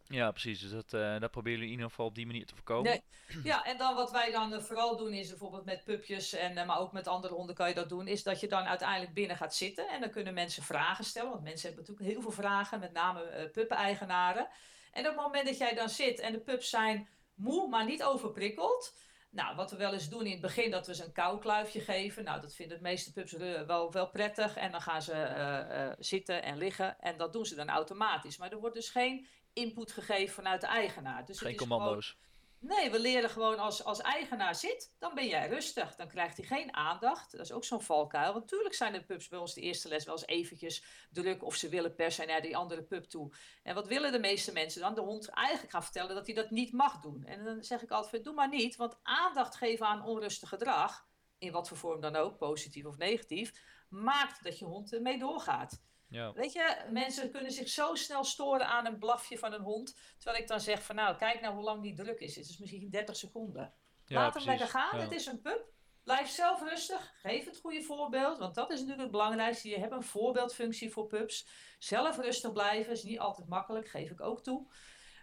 [0.08, 0.60] Ja, precies.
[0.60, 0.90] Dus dat,
[1.22, 2.92] dat proberen jullie in ieder geval op die manier te voorkomen.
[2.92, 3.04] Nee.
[3.44, 6.92] Ja, en dan wat wij dan vooral doen is bijvoorbeeld met pupjes, en, maar ook
[6.92, 9.90] met andere honden kan je dat doen, is dat je dan uiteindelijk binnen gaat zitten.
[9.90, 13.50] En dan kunnen mensen vragen stellen, want mensen hebben natuurlijk heel veel vragen, met name
[13.54, 14.48] puppen-eigenaren.
[14.96, 18.04] En op het moment dat jij dan zit en de pups zijn moe, maar niet
[18.04, 18.94] overprikkeld.
[19.30, 22.24] Nou, wat we wel eens doen in het begin, dat we ze een koukluifje geven.
[22.24, 24.56] Nou, dat vinden de meeste pups wel, wel prettig.
[24.56, 27.00] En dan gaan ze uh, uh, zitten en liggen.
[27.00, 28.38] En dat doen ze dan automatisch.
[28.38, 31.26] Maar er wordt dus geen input gegeven vanuit de eigenaar.
[31.26, 32.18] Dus geen commando's.
[32.68, 35.96] Nee, we leren gewoon als, als eigenaar zit, dan ben jij rustig.
[35.96, 37.32] Dan krijgt hij geen aandacht.
[37.32, 38.32] Dat is ook zo'n valkuil.
[38.32, 41.56] Want natuurlijk zijn de pups bij ons de eerste les wel eens eventjes druk of
[41.56, 43.34] ze willen per se naar die andere pup toe.
[43.64, 44.96] En wat willen de meeste mensen dan?
[44.96, 47.26] De hond eigenlijk gaan vertellen dat hij dat niet mag doen.
[47.26, 48.76] En dan zeg ik altijd, doe maar niet.
[48.76, 53.54] Want aandacht geven aan onrustig gedrag, in wat voor vorm dan ook, positief of negatief,
[53.90, 55.82] maakt dat je hond ermee doorgaat.
[56.08, 56.34] Ja.
[56.34, 59.98] Weet je, mensen kunnen zich zo snel storen aan een blafje van een hond.
[60.18, 62.36] Terwijl ik dan zeg van nou, kijk nou hoe lang die druk is.
[62.36, 63.74] Het is misschien 30 seconden.
[64.06, 65.00] Ja, Laat hem lekker gaan.
[65.00, 65.74] Het is een pup.
[66.04, 67.14] Blijf zelf rustig.
[67.16, 68.38] Geef het goede voorbeeld.
[68.38, 69.70] Want dat is natuurlijk het belangrijkste.
[69.70, 71.48] Je hebt een voorbeeldfunctie voor pups.
[71.80, 73.88] Zelf rustig blijven is niet altijd makkelijk.
[73.88, 74.68] Geef ik ook toe.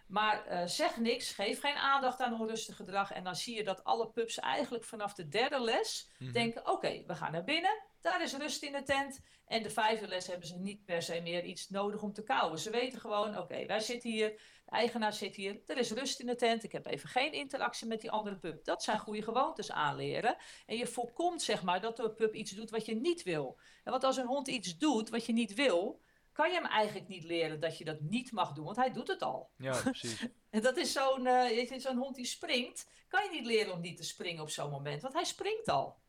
[0.07, 3.11] Maar uh, zeg niks, geef geen aandacht aan onrustig gedrag.
[3.11, 6.33] En dan zie je dat alle pups eigenlijk vanaf de derde les mm -hmm.
[6.33, 7.83] denken: oké, we gaan naar binnen.
[8.03, 9.21] Daar is rust in de tent.
[9.45, 12.59] En de vijfde les hebben ze niet per se meer iets nodig om te kauwen.
[12.59, 14.29] Ze weten gewoon, oké, wij zitten hier,
[14.65, 16.63] de eigenaar zit hier, er is rust in de tent.
[16.63, 18.65] Ik heb even geen interactie met die andere pup.
[18.65, 20.37] Dat zijn goede gewoontes aanleren.
[20.65, 23.59] En je voorkomt zeg maar dat de pup iets doet wat je niet wil.
[23.83, 27.07] En want als een hond iets doet wat je niet wil, kan je hem eigenlijk
[27.07, 29.51] niet leren dat je dat niet mag doen, want hij doet het al.
[29.57, 30.27] Ja, precies.
[30.49, 33.97] en dat is zo'n, uh, zo'n hond die springt, kan je niet leren om niet
[33.97, 36.01] te springen op zo'n moment, want hij springt al.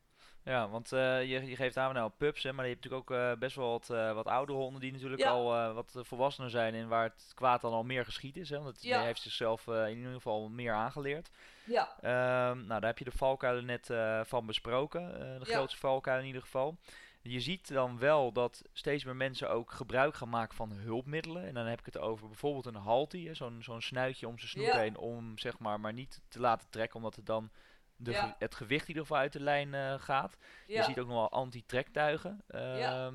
[0.45, 3.17] Ja, want uh, je, je geeft aan nou pups, hè, maar je hebt natuurlijk ook
[3.17, 5.29] uh, best wel wat, uh, wat oudere honden die natuurlijk ja.
[5.29, 8.49] al wat volwassener zijn en waar het kwaad dan al meer geschied is.
[8.49, 9.01] Hè, want het, ja.
[9.01, 11.29] heeft zichzelf in ieder geval meer aangeleerd.
[11.63, 11.95] Ja.
[12.49, 13.93] Um, nou, daar heb je de valkuilen net
[14.27, 15.55] van besproken, de ja.
[15.55, 16.77] grootste valkuil in ieder geval.
[17.21, 21.47] Je ziet dan wel dat steeds meer mensen ook gebruik gaan maken van hulpmiddelen.
[21.47, 24.79] En dan heb ik het over bijvoorbeeld een halti, zo'n zo'n snuitje om zijn snoer
[24.79, 27.49] heen, om zeg maar maar niet te laten trekken, omdat het dan
[27.97, 30.37] de ge het gewicht in ieder geval uit de lijn uh, gaat.
[30.67, 30.79] Ja.
[30.79, 32.43] Je ziet ook nog wel anti-trektuigen.
[32.47, 33.11] Ja.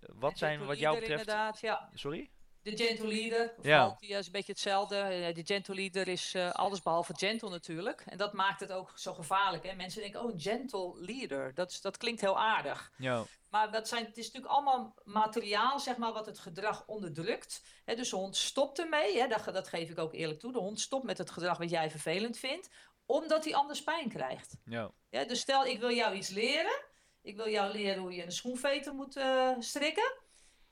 [0.00, 1.20] Wat zijn wat jou betreft...
[1.20, 1.88] Inderdaad, ja.
[1.94, 2.30] Sorry?
[2.64, 3.96] De gentle leader, ja.
[4.00, 4.96] die is een beetje hetzelfde.
[4.96, 8.04] Eh, de gentle leader is uh, alles behalve gentle natuurlijk.
[8.06, 9.64] En dat maakt het ook zo gevaarlijk.
[9.64, 9.74] Hè?
[9.74, 11.54] Mensen denken, oh, een gentle leader.
[11.54, 12.92] Dat, is, dat klinkt heel aardig.
[12.96, 13.24] Ja.
[13.50, 17.62] Maar dat zijn, het is natuurlijk allemaal materiaal, zeg maar, wat het gedrag onderdrukt.
[17.84, 20.52] Hè, dus de hond stopt ermee, hè, dat, dat geef ik ook eerlijk toe.
[20.52, 22.70] De hond stopt met het gedrag wat jij vervelend vindt
[23.06, 24.56] omdat hij anders pijn krijgt.
[24.64, 24.90] Ja.
[25.10, 26.82] Ja, dus stel, ik wil jou iets leren.
[27.22, 30.12] Ik wil jou leren hoe je een schoenveter moet uh, strikken.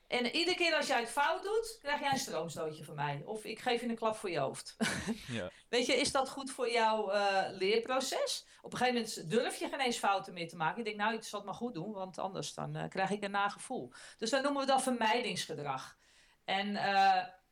[0.07, 3.23] En iedere keer als jij het fout doet, krijg jij een stroomstootje van mij.
[3.25, 4.77] Of ik geef je een klap voor je hoofd.
[5.39, 5.51] ja.
[5.69, 8.47] Weet je, is dat goed voor jouw uh, leerproces?
[8.61, 10.79] Op een gegeven moment durf je geen eens fouten meer te maken.
[10.79, 13.23] Ik denk, nou, ik zal het maar goed doen, want anders dan uh, krijg ik
[13.23, 13.93] een nagevoel.
[14.19, 15.97] Dus dat noemen we dan vermijdingsgedrag.
[16.45, 16.77] En,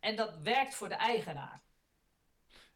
[0.00, 1.62] en dat werkt voor de eigenaar.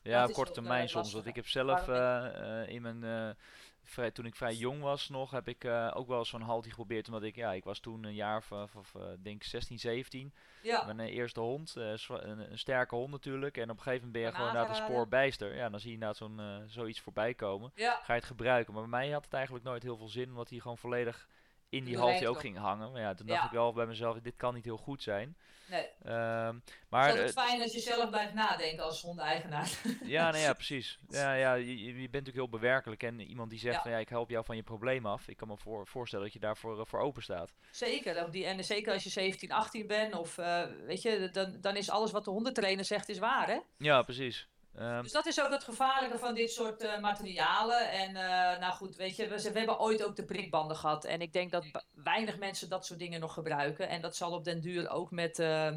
[0.05, 1.13] Ja, op korte termijn soms.
[1.13, 3.37] Want ik heb zelf uh, uh, in mijn
[3.83, 5.65] vrij, toen ik vrij jong was nog, heb ik
[5.95, 7.07] ook wel zo'n halt geprobeerd.
[7.07, 10.35] Omdat ik, ja, ik was toen een jaar of, of denk 16, 17.
[10.63, 10.85] Ja.
[10.85, 13.57] Mijn eerste hond, een, een, sterke hond natuurlijk.
[13.57, 15.55] En op een gegeven moment ben je gewoon inderdaad een spoorbijster.
[15.55, 17.73] Ja, dan zie je inderdaad zo'n zoiets voorbij komen.
[17.75, 18.01] Ja.
[18.03, 18.73] Ga je het gebruiken.
[18.73, 21.29] Maar bij mij had het eigenlijk nooit heel veel zin, omdat hij gewoon volledig
[21.75, 22.93] in die halt ook ging hangen.
[22.93, 25.37] Maar ja, toen dacht ik wel bij mezelf, dit kan niet heel goed zijn.
[25.67, 26.15] Nee.
[26.47, 29.71] Um, maar, het is fijn als je zelf blijft nadenken als hondeigenaar.
[30.05, 30.99] ja, nou ja, precies.
[31.09, 33.03] Ja, ja, je, je bent natuurlijk heel bewerkelijk.
[33.03, 35.29] En iemand die zegt van ja, ik help jou van je probleem af.
[35.29, 37.53] Ik kan me voor, voorstellen dat je daarvoor uh, voor open staat.
[37.71, 38.31] Zeker.
[38.31, 40.15] Die, en zeker als je 17, 18 bent.
[40.15, 43.59] Of uh, weet je, dan, dan is alles wat de hondentrainer zegt is waar hè?
[43.79, 44.49] Ja, precies.
[44.81, 47.91] Um, dus dat is ook het gevaarlijke van dit soort uh, materialen.
[47.91, 51.05] En uh, nou goed, weet je, we, hebben ooit ook de prikbanden gehad.
[51.05, 53.89] En ik denk dat weinig mensen dat soort dingen nog gebruiken.
[53.89, 55.69] En dat zal op den duur ook met, uh,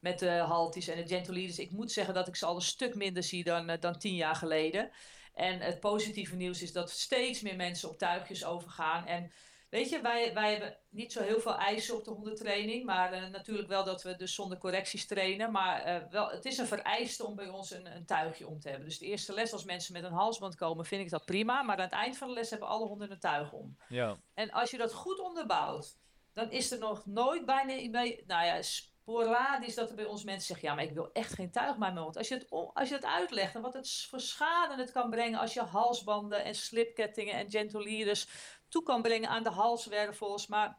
[0.00, 1.58] met de Halties en de Gentleaders.
[1.58, 4.36] Ik moet zeggen dat ik ze al een stuk minder zie dan, dan tien jaar
[4.36, 4.90] geleden.
[5.34, 9.06] En het positieve nieuws is dat steeds meer mensen op tuigjes overgaan.
[9.06, 9.32] En
[9.70, 12.84] Weet je, wij, wij hebben niet zo heel veel eisen op de hondentraining.
[12.84, 15.52] Maar uh, natuurlijk wel dat we dus zonder correcties trainen.
[15.52, 18.68] Maar uh, wel, het is een vereiste om bij ons een, een, tuigje om te
[18.68, 18.88] hebben.
[18.88, 21.62] Dus de eerste les als mensen met een halsband komen, vind ik dat prima.
[21.62, 23.76] Maar aan het eind van de les hebben alle honden een tuig om.
[23.88, 24.18] Ja.
[24.34, 25.98] En als je dat goed onderbouwt,
[26.32, 27.90] dan is er nog nooit bijna...
[27.90, 30.68] Bij, nou ja, sporadisch dat er bij ons mensen zeggen...
[30.68, 32.16] ja, maar ik wil echt geen tuig bij mijn hond.
[32.16, 35.38] Als je het, als je het uitlegt en wat het voor schade het kan brengen...
[35.38, 38.28] als je halsbanden en slipkettingen en gentleaders
[38.70, 40.78] toe kan brengen aan de halswervels, maar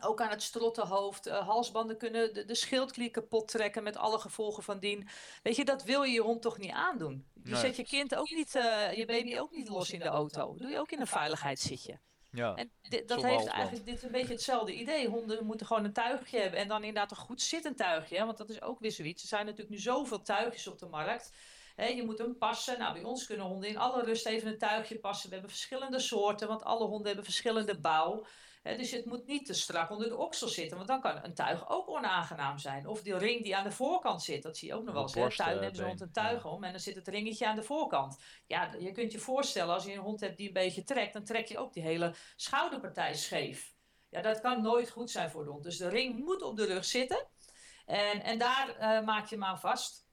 [0.00, 1.26] ook aan het strottenhoofd.
[1.26, 5.08] Uh, halsbanden kunnen de, de schildklier kapot trekken met alle gevolgen van dien.
[5.42, 7.26] Weet je, dat wil je je hond toch niet aandoen.
[7.44, 10.54] Je zet je kind ook niet, uh, je baby ook niet los in de auto.
[10.54, 12.00] doe je ook in een veiligheidszitje.
[12.30, 15.08] Ja, en dit, dat heeft eigenlijk dit een beetje hetzelfde idee.
[15.08, 18.16] Honden moeten gewoon een tuigje hebben en dan inderdaad een goed zittend tuigje.
[18.16, 18.24] Hè?
[18.24, 19.22] Want dat is ook weer zoiets.
[19.22, 21.32] Er zijn natuurlijk nu zoveel tuigjes op de markt
[21.76, 22.78] je moet hem passen.
[22.78, 25.28] Nou, bij ons kunnen honden in alle rust even een tuigje passen.
[25.28, 28.26] We hebben verschillende soorten, want alle honden hebben verschillende bouw.
[28.62, 31.70] dus het moet niet te strak onder de oksel zitten, want dan kan een tuig
[31.70, 32.86] ook onaangenaam zijn.
[32.86, 35.12] Of die ring die aan de voorkant zit, dat zie je ook nog wel eens.
[35.12, 38.22] Borst, hebben ze hond een tuig om en dan zit het ringetje aan de voorkant.
[38.46, 41.24] Ja, je kunt je voorstellen, als je een hond hebt die een beetje trekt, dan
[41.24, 43.74] trek je ook die hele schouderpartij scheef.
[44.12, 45.62] Ja, dat kan nooit goed zijn voor de hond.
[45.62, 47.26] Dus de ring moet op de rug zitten.
[47.86, 50.06] En, en daar uh, maak je hem aan vast.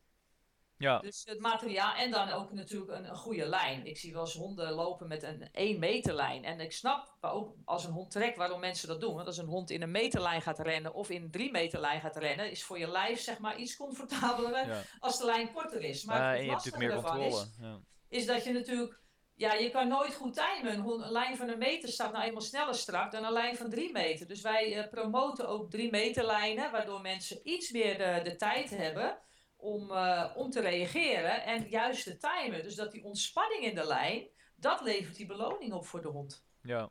[0.79, 0.99] Ja.
[0.99, 3.85] Dus het materiaal en dan ook natuurlijk een, een, goede lijn.
[3.85, 6.43] Ik zie wel eens honden lopen met een 1 meter lijn.
[6.43, 9.15] En ik snap ook als een hond trekt waarom mensen dat doen.
[9.15, 12.01] Want als een hond in een meterlijn gaat rennen of in een 3 meter lijn
[12.01, 16.03] gaat rennen, is voor je lijf zeg maar iets comfortabeler als de lijn korter is.
[16.03, 17.27] Maar uh, het je hebt natuurlijk meer controle.
[17.27, 17.79] Is, ja.
[18.07, 18.99] is dat je natuurlijk
[19.35, 20.79] ja, je kan nooit goed timen.
[20.79, 23.91] Een, lijn van een meter staat nou eenmaal sneller strak dan een lijn van drie
[23.91, 24.27] meter.
[24.27, 28.69] Dus wij uh, promoten ook drie meter lijnen, waardoor mensen iets meer de, de tijd
[28.69, 29.17] hebben
[29.59, 32.63] om, uh, om te reageren en juist te timen.
[32.63, 36.45] Dus dat die ontspanning in de lijn, dat levert die beloning op voor de hond.
[36.61, 36.89] Ja.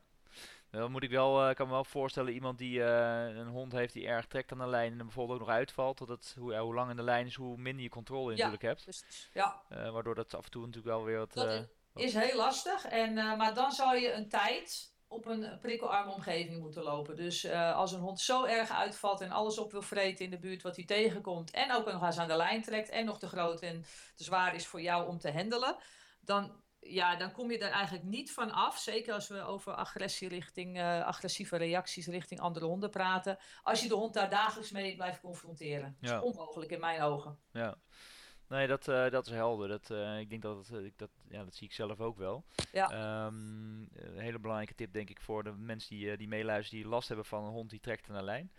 [0.71, 3.93] Dan moet ik wel, uh, kan me wel voorstellen, iemand die uh, een hond heeft
[3.93, 6.73] die erg trekt aan de lijn en bijvoorbeeld ook nog uitvalt, dat het, hoe, hoe
[6.73, 9.03] lang in de lijn is, hoe minder je controle ja, natuurlijk hebt.
[9.33, 9.61] Ja.
[9.69, 11.33] waardoor dat af en toe natuurlijk wel weer wat...
[11.33, 16.59] Dat is heel lastig, en, maar dan zou je een tijd op een prikkelarme omgeving
[16.59, 17.15] moeten lopen.
[17.15, 20.39] Dus uh, als een hond zo erg uitvalt en alles op wil vreten in de
[20.39, 23.27] buurt wat hij tegenkomt, en ook nog eens aan de lijn trekt en nog te
[23.27, 25.75] groot en te zwaar is voor jou om te handelen,
[26.21, 28.77] dan, ja, dan kom je er eigenlijk niet van af.
[28.77, 33.37] Zeker als we over agressie richting, uh, agressieve reacties richting andere honden praten.
[33.63, 35.97] Als je de hond daar dagelijks mee blijft confronteren.
[35.99, 36.07] Ja.
[36.09, 37.39] Dat is onmogelijk in mijn ogen.
[37.51, 37.77] Ja.
[38.49, 39.67] Nee, dat, uh, dat is helder.
[39.67, 42.43] Dat, uh, ik denk dat, het, uh, dat, ja, dat zie ik zelf ook wel.
[42.71, 43.25] Ja.
[43.25, 47.07] Um, een hele belangrijke tip denk ik voor de mensen die, die meeluisteren die last
[47.07, 48.51] hebben van een hond die trekt aan de lijn.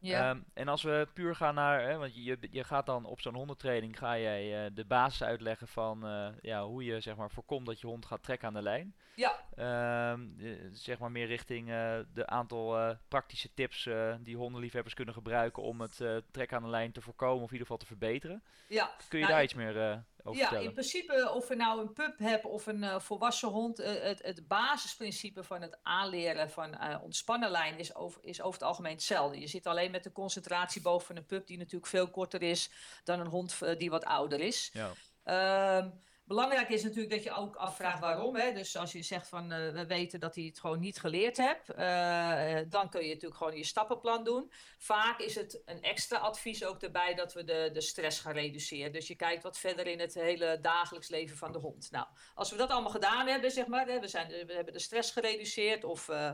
[0.00, 0.30] Ja.
[0.30, 3.34] Um, en als we puur gaan naar, hè, want je, je gaat dan op zo'n
[3.34, 7.66] hondentraining, ga jij uh, de basis uitleggen van uh, ja, hoe je zeg maar voorkomt
[7.66, 8.94] dat je hond gaat trekken aan de lijn.
[9.14, 10.12] Ja.
[10.12, 10.36] Um,
[10.72, 13.88] zeg maar meer richting uh, de aantal praktische tips
[14.20, 17.66] die hondenliefhebbers kunnen gebruiken om het trekken aan de lijn te voorkomen of in ieder
[17.66, 18.42] geval te verbeteren.
[18.68, 18.90] Ja.
[19.08, 22.18] Kun je nou, daar iets meer over ja, in principe of je nou een pup
[22.18, 27.94] hebt of een volwassen hond, het, het basisprincipe van het aanleren van ontspannen lijn is
[27.94, 29.40] over, is over het algemeen hetzelfde.
[29.40, 32.70] Je zit alleen met de concentratie boven een pup die natuurlijk veel korter is
[33.04, 34.70] dan een hond eh, die wat ouder is.
[34.72, 35.78] Ja.
[35.78, 38.36] Um, Belangrijk is natuurlijk dat je ook afvraagt waarom.
[38.36, 38.52] Hè?
[38.52, 41.70] Dus als je zegt van uh, we weten dat hij het gewoon niet geleerd hebt,
[41.70, 44.52] uh, dan kun je natuurlijk gewoon je stappenplan doen.
[44.78, 48.92] Vaak is het een extra advies ook erbij dat we de, de stress gaan reduceren.
[48.92, 51.88] Dus je kijkt wat verder in het hele dagelijks leven van de hond.
[51.90, 54.78] Nou, als we dat allemaal gedaan hebben, zeg maar, hè, we, zijn, we hebben de
[54.78, 56.30] stress gereduceerd, of, uh,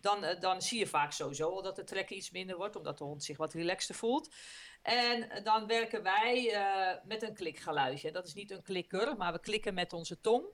[0.00, 3.24] dan, dan zie je vaak sowieso dat de trekken iets minder wordt, omdat de hond
[3.24, 4.28] zich wat relaxter voelt.
[4.82, 8.12] En dan werken wij uh, met een klikgeluidje.
[8.12, 10.44] Dat is niet een klikker, maar we klikken met onze tong.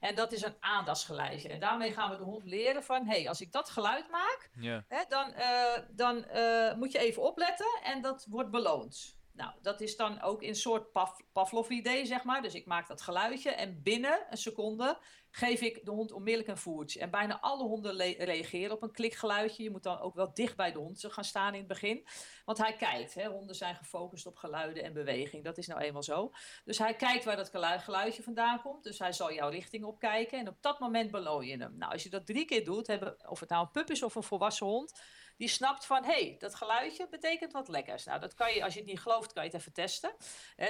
[0.00, 1.48] En dat is een aandachtsgeluidje.
[1.48, 4.50] En daarmee gaan we de hond leren van, hé, hey, als ik dat geluid maak,
[4.60, 4.84] Ja.
[4.88, 9.20] hè, dan, eh, dan eh, moet je even opletten en dat wordt beloond.
[9.32, 12.42] Nou, dat is dan ook een soort Pav Pavlov-idee, zeg maar.
[12.42, 14.98] Dus ik maak dat geluidje en binnen een seconde
[15.34, 17.00] geef ik de hond onmiddellijk een voertje.
[17.00, 19.62] En bijna alle honden reageren op een klikgeluidje.
[19.62, 22.06] Je moet dan ook wel dicht bij de hond gaan staan in het begin.
[22.44, 23.14] Want hij kijkt.
[23.14, 23.26] Hè.
[23.26, 25.44] Honden zijn gefocust op geluiden en beweging.
[25.44, 26.32] Dat is nou eenmaal zo.
[26.64, 27.50] Dus hij kijkt waar dat
[27.82, 28.84] geluidje vandaan komt.
[28.84, 30.38] Dus hij zal jouw richting opkijken.
[30.38, 31.76] En op dat moment beloon je hem.
[31.76, 34.14] Nou, als je dat drie keer doet, hebben, of het nou een pup is of
[34.14, 35.00] een volwassen hond
[35.36, 38.04] die snapt van, hé, hey, dat geluidje betekent wat lekkers.
[38.04, 40.14] Nou, dat kan je, als je het niet gelooft, kan je het even testen.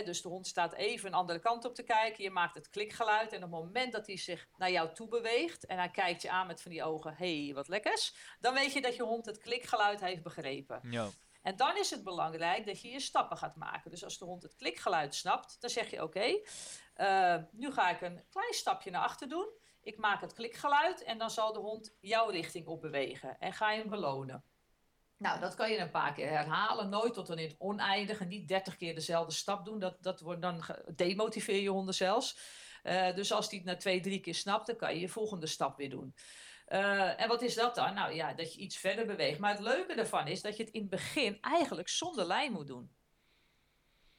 [0.04, 2.24] dus de hond staat even een andere kant op te kijken.
[2.24, 3.32] Je maakt het klikgeluid.
[3.32, 6.30] En op het moment dat hij zich naar jou toe beweegt en hij kijkt je
[6.30, 8.14] aan met van die ogen, hé, hey, wat lekkers.
[8.40, 10.80] Dan weet je dat je hond het klikgeluid heeft begrepen.
[10.90, 11.08] Ja.
[11.42, 13.90] En dan is het belangrijk dat je je stappen gaat maken.
[13.90, 16.40] Dus als de hond het klikgeluid snapt, dan zeg je oké,
[16.96, 19.48] uh, nu ga ik een klein stapje naar achter doen.
[19.82, 23.38] Ik maak het klikgeluid en dan zal de hond jouw richting op bewegen.
[23.38, 24.44] En ga je hem belonen.
[25.22, 26.88] Nou, dat kan je een paar keer herhalen.
[26.88, 28.24] Nooit tot in het oneindige.
[28.24, 29.78] Niet dertig keer dezelfde stap doen.
[29.78, 32.38] Dat, dat wordt dan demotiveer je honden zelfs.
[32.84, 35.46] Uh, dus als die het na twee, drie keer snapt, dan kan je je volgende
[35.46, 36.14] stap weer doen.
[36.68, 37.94] Uh, en wat is dat dan?
[37.94, 39.38] Nou ja, dat je iets verder beweegt.
[39.38, 42.66] Maar het leuke ervan is dat je het in het begin eigenlijk zonder lijn moet
[42.66, 42.90] doen.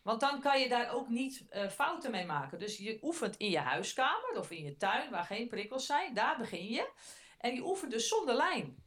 [0.01, 2.59] Want dan kan je daar ook niet uh, fouten mee maken.
[2.59, 6.13] Dus je oefent in je huiskamer of in je tuin waar geen prikkels zijn.
[6.13, 6.91] Daar begin je.
[7.37, 8.82] En je oefent dus zonder lijn.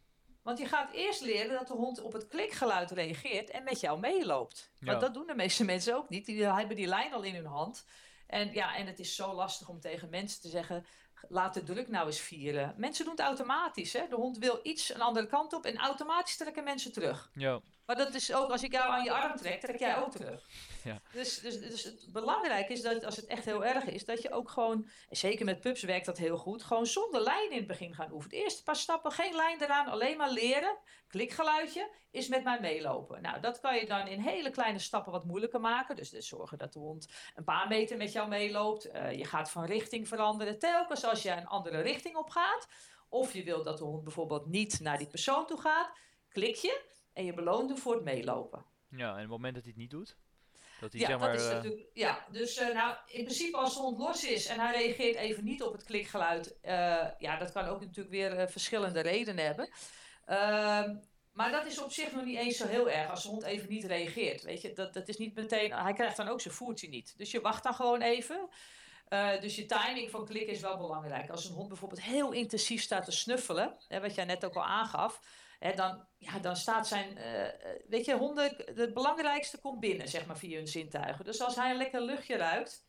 [0.47, 4.01] Want je gaat eerst leren dat de hond op het klikgeluid reageert en met jou
[4.01, 4.73] meeloopt.
[4.79, 4.87] Ja.
[4.87, 6.27] Maar dat doen de meeste mensen ook niet.
[6.27, 7.85] Die hebben die lijn al in hun hand.
[8.27, 10.87] En ja, en het is zo lastig om tegen mensen te zeggen:
[11.29, 12.75] laat de druk nou eens vieren.
[12.77, 13.93] Mensen doen het automatisch.
[13.93, 14.09] Hè?
[14.09, 17.31] De hond wil iets een andere kant op en automatisch trekken mensen terug.
[17.35, 17.61] Ja.
[17.87, 20.49] Maar dat is ook als ik jou aan je arm trek, trek jij ook terug.
[20.87, 21.01] Ja.
[21.13, 24.33] Dus, dus, dus het belangrijk is dat als het echt heel erg is, dat je
[24.33, 27.95] ook gewoon, zeker met pups werkt dat heel goed, gewoon zonder lijn in het begin
[27.95, 28.39] gaan oefenen.
[28.39, 30.79] Eerst een paar stappen, geen lijn eraan, alleen maar leren.
[31.09, 33.23] Klikgeluidje is met mij meelopen.
[33.23, 35.97] Nou, dat kan je dan in hele kleine stappen wat moeilijker maken.
[35.97, 38.87] Dus, dus zorgen dat de hond een paar meter met jou meeloopt.
[38.87, 40.59] Uh, je gaat van richting veranderen.
[40.59, 42.69] Telkens als je een andere richting op gaat,
[43.09, 46.81] of je wilt dat de hond bijvoorbeeld niet naar die persoon toe gaat, klik je
[47.13, 48.65] en je beloont hem voor het meelopen.
[48.91, 50.17] Ja, en op het moment dat hij het niet doet?
[50.81, 51.87] Dat hij, ja, zeg maar, dat is uh, natuurlijk.
[51.93, 55.45] Ja, dus uh, nou, in principe als de hond los is en hij reageert even
[55.45, 56.71] niet op het klikgeluid, uh,
[57.19, 59.69] ja, dat kan ook natuurlijk weer verschillende redenen hebben.
[60.25, 60.97] Ehm,
[61.33, 63.69] maar dat is op zich nog niet eens zo heel erg als de hond even
[63.69, 64.43] niet reageert.
[64.43, 65.73] Weet je, dat, dat is niet meteen.
[65.73, 67.15] Hij krijgt dan ook zijn voertje niet.
[67.17, 68.49] Dus je wacht dan gewoon even.
[69.09, 71.31] Uh, dus je timing van klikken is wel belangrijk.
[71.31, 74.65] Als een hond bijvoorbeeld heel intensief staat te snuffelen, hè, wat jij net ook al
[74.65, 75.21] aangaf,
[75.59, 77.19] hè, dan, ja, dan staat zijn.
[77.19, 81.25] Uh, weet je, honden, het belangrijkste komt binnen, zeg maar, via hun zintuigen.
[81.25, 82.87] Dus als hij een lekker luchtje ruikt,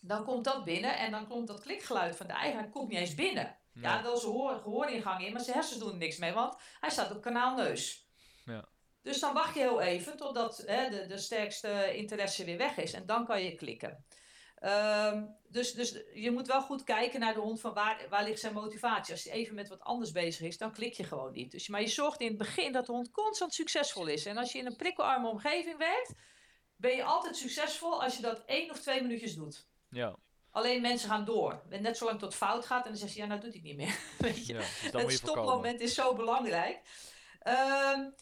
[0.00, 3.14] dan komt dat binnen en dan komt dat klikgeluid van de eigenaar komt niet eens
[3.14, 3.56] binnen.
[3.72, 6.56] Ja, ja wel zijn gehoor, gehooringang in, maar zijn hersens doen er niks mee, want
[6.80, 8.08] hij staat op kanaal neus.
[8.44, 8.68] Ja.
[9.02, 12.92] Dus dan wacht je heel even totdat hè, de, de sterkste interesse weer weg is
[12.92, 14.04] en dan kan je klikken.
[14.62, 18.40] Um, dus, dus je moet wel goed kijken naar de hond van waar, waar ligt
[18.40, 19.14] zijn motivatie.
[19.14, 21.50] Als hij even met wat anders bezig is, dan klik je gewoon niet.
[21.50, 24.26] Dus, maar je zorgt in het begin dat de hond constant succesvol is.
[24.26, 26.14] En als je in een prikkelarme omgeving werkt,
[26.76, 29.66] ben je altijd succesvol als je dat één of twee minuutjes doet.
[29.90, 30.16] Ja.
[30.50, 31.62] Alleen mensen gaan door.
[31.68, 33.68] En net zolang tot fout gaat en dan zeg je, ja, nou doet hij het
[33.68, 33.98] niet meer.
[34.32, 34.52] Weet je?
[34.52, 36.80] Ja, dus het stopmoment is zo belangrijk.
[37.96, 38.14] Um,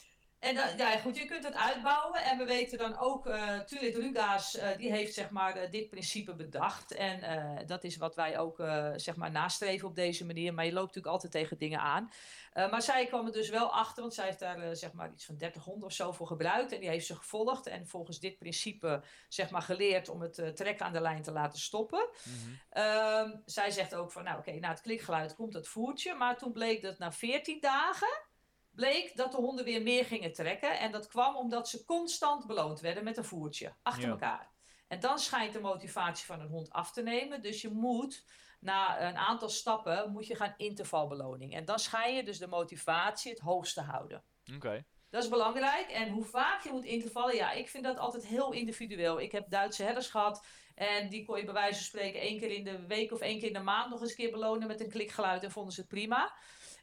[0.47, 2.23] en dan, ja, goed, je kunt het uitbouwen.
[2.23, 5.89] En we weten dan ook, uh, Tulit Rugaas, uh, die heeft zeg maar uh, dit
[5.89, 6.95] principe bedacht.
[6.95, 8.57] En dat is wat wij ook
[8.97, 10.55] zeg maar nastreven op deze manier.
[10.55, 12.11] Maar je loopt natuurlijk altijd tegen dingen aan.
[12.53, 15.37] maar zij kwam er dus wel achter, want zij heeft daar zeg maar iets van
[15.37, 16.73] 30 honden of zo voor gebruikt.
[16.73, 17.67] En die heeft ze gevolgd.
[17.67, 21.59] En volgens dit principe zeg maar geleerd om het trekken aan de lijn te laten
[21.59, 22.09] stoppen.
[22.25, 22.37] Mhm.
[22.71, 23.43] -hmm.
[23.45, 26.15] zij zegt ook van, nou oké, okay, na het klikgeluid komt dat voertje.
[26.15, 28.35] Maar toen bleek dat na 14 dagen
[28.77, 30.79] bleek dat de honden weer meer gingen trekken.
[30.79, 34.11] En dat kwam omdat ze constant beloond werden met een voertje achter Ja.
[34.11, 34.51] elkaar.
[34.89, 37.43] En dan schijnt de motivatie van een hond af te nemen.
[37.43, 38.25] Dus je moet
[38.61, 41.55] na een aantal stappen moet je gaan intervalbeloning.
[41.55, 44.23] En dan schijn je dus de motivatie het hoogste houden.
[44.55, 44.85] Oké.
[45.11, 45.91] Dat is belangrijk.
[45.91, 49.21] En hoe vaak je moet intervallen, ja, ik vind dat altijd heel individueel.
[49.21, 52.51] Ik heb Duitse herders gehad en die kon je bij wijze van spreken één keer
[52.51, 54.81] in de week of één keer in de maand nog eens een keer belonen met
[54.81, 56.35] een klikgeluid en vonden ze het prima.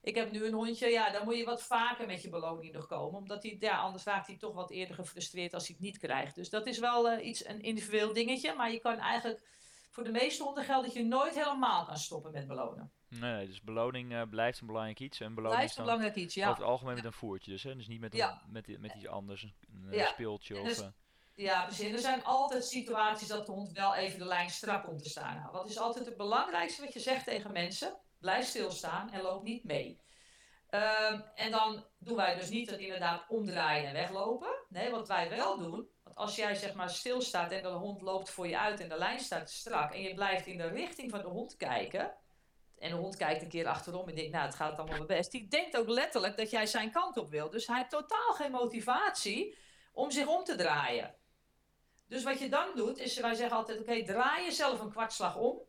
[0.03, 2.87] Ik heb nu een hondje, ja, dan moet je wat vaker met je beloning nog
[2.87, 3.19] komen.
[3.19, 6.35] Omdat hij, ja, anders raakt hij toch wat eerder gefrustreerd als hij het niet krijgt.
[6.35, 8.53] Dus dat is wel eh, iets, een individueel dingetje.
[8.53, 9.47] Maar je kan eigenlijk,
[9.89, 12.91] voor de meeste honden geldt dat je nooit helemaal kan stoppen met belonen.
[13.07, 15.19] Nee, dus beloning eh, blijft een belangrijk iets.
[15.19, 16.47] En beloning Blijft een belangrijk iets, ja.
[16.49, 17.75] over het algemeen met een voertje dus, hè?
[17.75, 18.41] Dus niet met, een, Ja.
[18.47, 20.07] met, met iets anders, een Ja.
[20.07, 20.67] speeltje of...
[20.67, 20.87] dus- eh,
[21.35, 21.91] Ja, precies.
[21.91, 25.35] Er zijn altijd situaties dat de hond wel even de lijn strak komt te staan.
[25.35, 27.97] Nou, wat is altijd het belangrijkste wat je zegt tegen mensen?
[28.23, 30.01] Blijf stilstaan en loop niet mee.
[30.69, 34.65] Ehm, en dan doen wij dus niet dat inderdaad omdraaien en weglopen.
[34.69, 38.29] Nee, wat wij wel doen, want als jij zeg maar stilstaat en de hond loopt
[38.29, 41.21] voor je uit en de lijn staat strak en je blijft in de richting van
[41.21, 42.15] de hond kijken,
[42.77, 45.31] en de hond kijkt een keer achterom en denkt, nou, het gaat allemaal best.
[45.31, 47.49] Die denkt ook letterlijk dat jij zijn kant op wil.
[47.49, 49.57] Dus hij heeft totaal geen motivatie
[49.93, 51.15] om zich om te draaien.
[52.07, 55.61] Dus wat je dan doet, is wij zeggen altijd, oké, draai jezelf een kwartslag om.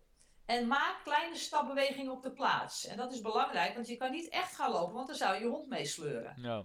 [0.47, 2.87] En maak kleine stapbewegingen op de plaats.
[2.87, 5.41] En dat is belangrijk, want je kan niet echt gaan lopen, want dan zou je
[5.41, 6.35] je hond meesleuren.
[6.37, 6.65] Ja.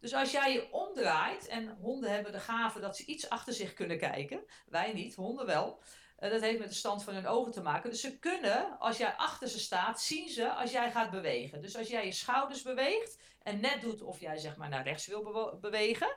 [0.00, 3.74] Dus als jij je omdraait, en honden hebben de gave dat ze iets achter zich
[3.74, 5.80] kunnen kijken, wij niet, honden wel.
[6.20, 7.90] Uh, dat heeft met de stand van hun ogen te maken.
[7.90, 11.60] Dus ze kunnen, als jij achter ze staat, zien ze als jij gaat bewegen.
[11.60, 15.06] Dus als jij je schouders beweegt en net doet of jij zeg maar naar rechts
[15.06, 16.16] wil bewegen,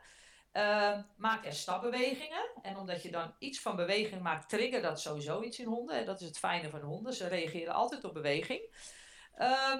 [0.54, 2.49] uh, maak er stapbewegingen.
[2.62, 5.95] En omdat je dan iets van beweging maakt, trigger dat sowieso iets in honden.
[5.95, 7.14] En dat is het fijne van honden.
[7.14, 8.62] Ze reageren altijd op beweging.
[9.38, 9.80] Uh,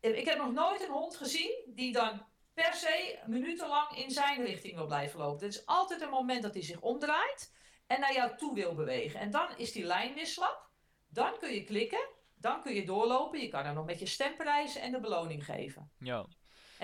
[0.00, 4.74] ik heb nog nooit een hond gezien die dan per se minutenlang in zijn richting
[4.74, 5.42] wil blijven lopen.
[5.42, 7.54] Er is altijd een moment dat hij zich omdraait
[7.86, 9.20] en naar jou toe wil bewegen.
[9.20, 10.70] En dan is die lijn weer slap.
[11.08, 12.08] Dan kun je klikken.
[12.34, 13.40] Dan kun je doorlopen.
[13.40, 15.90] Je kan er nog met je stem prijzen en de beloning geven.
[15.98, 16.26] Ja.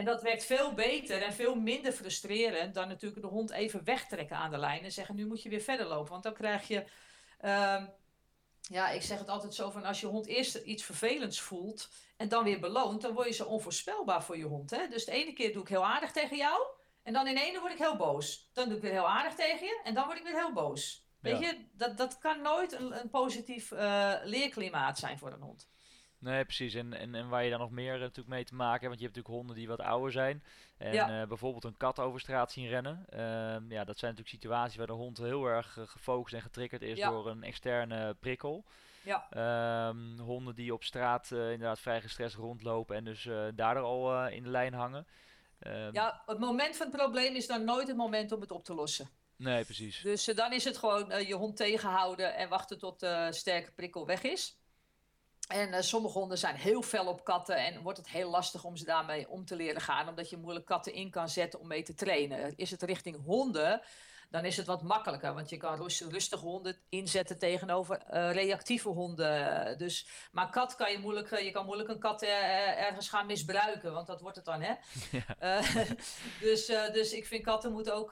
[0.01, 4.37] En dat werkt veel beter en veel minder frustrerend dan natuurlijk de hond even wegtrekken
[4.37, 6.11] aan de lijn en zeggen: nu moet je weer verder lopen.
[6.11, 6.85] Want dan krijg je.
[7.45, 7.83] Uh,
[8.61, 12.29] ja, ik zeg het altijd zo van als je hond eerst iets vervelends voelt en
[12.29, 14.71] dan weer beloont, dan word je zo onvoorspelbaar voor je hond.
[14.71, 14.89] Hè?
[14.89, 16.67] Dus de ene keer doe ik heel aardig tegen jou
[17.03, 18.51] en dan in ene word ik heel boos.
[18.53, 21.07] Dan doe ik weer heel aardig tegen je en dan word ik weer heel boos.
[21.21, 25.69] Weet je, dat, dat kan nooit een, een positief uh, leerklimaat zijn voor een hond.
[26.21, 26.75] Nee, precies.
[26.75, 28.99] En, en, en waar je dan nog meer uh, natuurlijk mee te maken hebt, want
[28.99, 30.43] je hebt natuurlijk honden die wat ouder zijn.
[30.77, 31.21] En ja.
[31.21, 33.07] uh, bijvoorbeeld een kat over straat zien rennen.
[33.13, 33.19] Uh,
[33.69, 37.11] ja, dat zijn natuurlijk situaties waar de hond heel erg gefocust en getriggerd is ja.
[37.11, 38.65] door een externe prikkel.
[39.03, 39.27] Ja.
[39.31, 44.49] Ehm, honden die op straat inderdaad vrij gestrest rondlopen en dus daardoor al in de
[44.49, 45.07] lijn hangen.
[45.59, 48.65] Ehm, ja, het moment van het probleem is dan nooit het moment om het op
[48.65, 49.09] te lossen.
[49.37, 50.01] Nee, precies.
[50.01, 54.23] Dus dan is het gewoon je hond tegenhouden en wachten tot de sterke prikkel weg
[54.23, 54.60] is.
[55.51, 58.77] En uh, sommige honden zijn heel fel op katten en wordt het heel lastig om
[58.77, 61.83] ze daarmee om te leren gaan, omdat je moeilijk katten in kan zetten om mee
[61.83, 62.57] te trainen.
[62.57, 63.81] Is het richting honden,
[64.29, 69.79] dan is het wat makkelijker, want je kan rustige honden inzetten tegenover uh, reactieve honden.
[69.79, 73.93] Dus, maar kat kan je moeilijk, je kan moeilijk een kat uh, ergens gaan misbruiken,
[73.93, 74.75] want dat wordt het dan, hè?
[75.11, 75.61] Ja.
[76.47, 78.11] dus, dus ik vind katten moeten ook,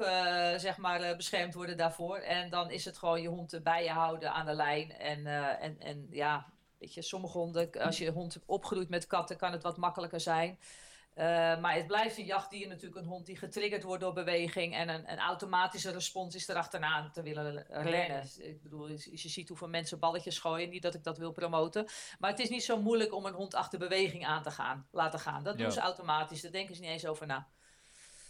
[0.56, 2.16] zeg maar, beschermd worden daarvoor.
[2.16, 5.26] En dan is het gewoon je hond bij je houden aan de lijn en,
[5.60, 9.62] en, en ja Weet je, sommige honden, als je hond opgroeit met katten, kan het
[9.62, 10.58] wat makkelijker zijn.
[11.18, 11.24] Uh,
[11.60, 14.74] maar het blijft een jachtdier natuurlijk een hond die getriggerd wordt door beweging.
[14.74, 18.28] En een, een automatische respons is erachteraan te willen rennen.
[18.38, 20.68] Ik bedoel, je, je ziet hoeveel mensen balletjes gooien.
[20.68, 21.86] Niet dat ik dat wil promoten.
[22.18, 25.18] Maar het is niet zo moeilijk om een hond achter beweging aan te gaan, laten
[25.18, 25.42] gaan.
[25.42, 26.40] Dat doen ze automatisch.
[26.40, 27.48] Daar denken ze niet eens over na.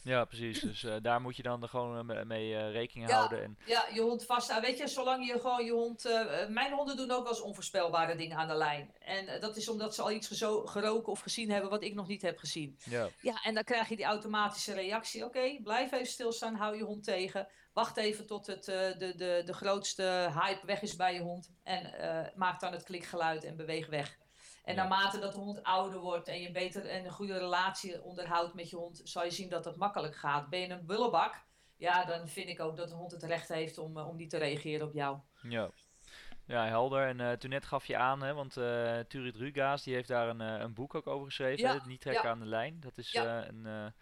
[0.03, 0.61] Ja, precies.
[0.61, 3.42] Dus uh, daar moet je dan gewoon uh, mee uh, rekening ja, houden.
[3.42, 3.59] En...
[3.66, 4.61] Ja, je hond vast.
[4.61, 6.03] Weet je, zolang je gewoon je hond.
[6.49, 8.92] mijn honden doen ook wel eens onvoorspelbare dingen aan de lijn.
[8.99, 12.22] En dat is omdat ze al iets geroken of gezien hebben wat ik nog niet
[12.22, 12.78] heb gezien.
[12.84, 15.24] Ja, ja en dan krijg je die automatische reactie.
[15.24, 17.49] Oké, okay, blijf even stilstaan, hou je hond tegen.
[17.72, 21.53] Wacht even tot het, de, de, de grootste hype weg is bij je hond.
[21.62, 21.92] En
[22.34, 24.18] maak dan het klikgeluid en beweeg weg.
[24.69, 28.55] En naarmate dat de hond ouder wordt en je beter en een goede relatie onderhoudt
[28.55, 30.49] met je hond, zal je zien dat het makkelijk gaat.
[30.49, 31.45] Ben je een bullebak,
[31.77, 34.31] ja, dan vind ik ook dat de hond het recht heeft om, uh, om niet
[34.31, 35.19] te reageren op jou.
[35.43, 35.71] Ja.
[36.45, 37.07] Ja, helder.
[37.07, 40.29] En uh, toen net gaf je aan, hè, want uh, Turit Rugaas die heeft daar
[40.29, 41.87] een, uh, een boek ook over geschreven, ja.
[41.87, 42.31] Niet trekken ja.
[42.31, 42.81] aan de lijn.
[42.81, 43.49] Dat is ja.
[43.49, 43.93] een,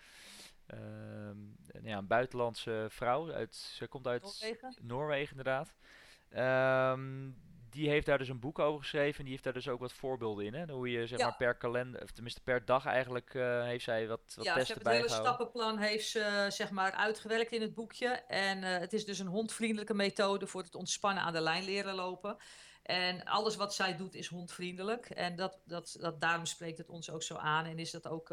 [0.67, 1.39] ehm,
[1.83, 3.33] ja, een buitenlandse vrouw.
[3.33, 5.75] Uit, ze komt uit Noorwegen, Noorwegen inderdaad.
[6.93, 7.37] Um,
[7.77, 9.19] die heeft daar dus een boek over geschreven.
[9.19, 10.55] En die heeft daar dus ook wat voorbeelden in.
[10.55, 10.73] Hè?
[10.73, 11.27] Hoe je zeg ja.
[11.27, 14.83] maar per kalender, of tenminste per dag eigenlijk, uh, heeft zij wat, wat ja, testen
[14.83, 15.17] bijgehouden.
[15.17, 18.09] Ja, het hele stappenplan heeft ze zeg maar uitgewerkt in het boekje.
[18.29, 21.95] En uh, het is dus een hondvriendelijke methode voor het ontspannen aan de lijn leren
[21.95, 22.37] lopen.
[22.83, 25.11] En alles wat zij doet is hondvriendelijk.
[25.11, 27.65] En dat, dat, dat, daarom spreekt het ons ook zo aan.
[27.65, 28.31] En is dat ook...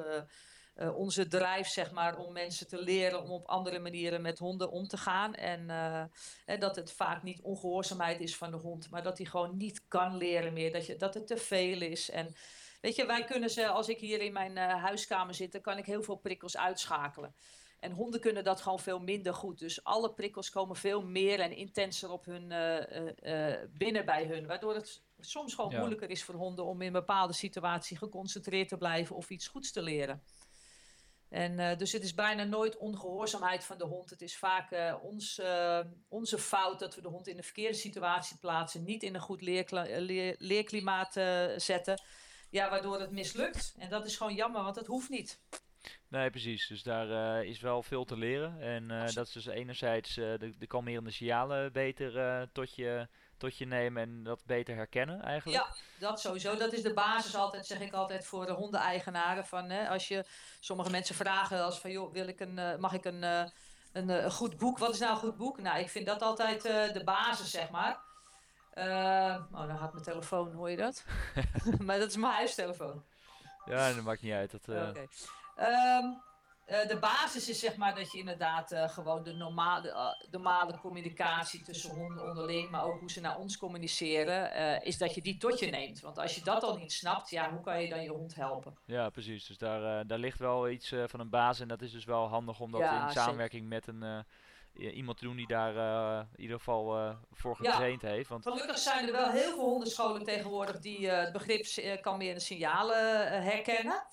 [0.76, 4.40] Uh, uh, onze drijf, zeg maar, om mensen te leren om op andere manieren met
[4.40, 5.36] honden om te gaan.
[5.36, 5.70] En,
[6.46, 9.88] en dat het vaak niet ongehoorzaamheid is van de hond, maar dat hij gewoon niet
[9.88, 10.72] kan leren meer.
[10.72, 12.10] Dat, je, dat het te veel is.
[12.10, 12.36] En
[12.82, 15.78] weet je, wij kunnen ze, als ik hier in mijn uh, huiskamer zit, dan kan
[15.78, 17.36] ik heel veel prikkels uitschakelen.
[17.80, 19.60] En honden kunnen dat gewoon veel minder goed.
[19.60, 22.48] Dus alle prikkels komen veel meer en intenser op hun,
[23.78, 24.48] binnen bij hun.
[24.48, 25.78] Waardoor het soms gewoon ja.
[25.78, 29.72] moeilijker is voor honden om in een bepaalde situatie geconcentreerd te blijven of iets goeds
[29.72, 30.24] te leren.
[31.34, 34.10] En, uh, dus het is bijna nooit ongehoorzaamheid van de hond.
[34.10, 37.78] Het is vaak uh, ons, uh, onze fout dat we de hond in de verkeerde
[37.78, 41.14] situatie plaatsen, niet in een goed leerkla leer leerklimaat
[41.58, 42.02] zetten,
[42.50, 43.76] ja, waardoor het mislukt.
[43.78, 45.40] En dat is gewoon jammer, want dat hoeft niet.
[46.08, 46.68] Nee, precies.
[46.68, 48.62] Dus daar is wel veel te leren.
[48.62, 53.08] En dat is dus enerzijds de, de kalmerende signalen beter tot je
[53.38, 55.64] tot je nemen en dat beter herkennen eigenlijk?
[55.64, 56.58] Ja, dat sowieso.
[56.58, 59.46] Dat is de basis altijd, zeg ik altijd, voor de hondeneigenaren.
[59.46, 60.26] Van, hè, als je
[60.60, 63.44] sommige mensen vragen als van, joh, wil ik een, uh, mag ik een, uh,
[63.92, 64.78] een, een, goed boek?
[64.78, 65.62] Wat is nou een goed boek?
[65.62, 68.00] Nou, ik vind dat altijd uh, de basis, zeg maar.
[69.52, 71.06] oh, dan gaat mijn telefoon, hoor je dat?
[71.86, 73.04] maar dat is mijn huistelefoon.
[73.66, 74.52] Ja, dat maakt niet uit.
[74.52, 75.08] Dat, Oké.
[75.56, 76.00] Okay.
[76.00, 76.22] Um,
[76.66, 80.80] uh, de basis is zeg maar dat je inderdaad uh, gewoon de normale, uh, normale
[80.80, 85.38] communicatie tussen honden onderling, maar ook hoe ze naar ons communiceren, is dat je die
[85.38, 86.00] tot je neemt.
[86.00, 88.78] Want als je dat al niet snapt, ja, hoe kan je dan je hond helpen?
[88.86, 89.46] Ja, precies.
[89.46, 92.60] Dus daar, daar ligt wel iets van een basis en dat is dus wel handig
[92.60, 94.26] om dat ja, in samenwerking met een
[94.74, 98.30] iemand te doen die daar uh, in ieder geval uh, voor getraind ja, heeft.
[98.30, 98.44] Want...
[98.44, 101.66] Gelukkig zijn er wel heel veel hondenscholen tegenwoordig die uh, het begrip
[102.02, 104.04] kan meer de signalen herkennen.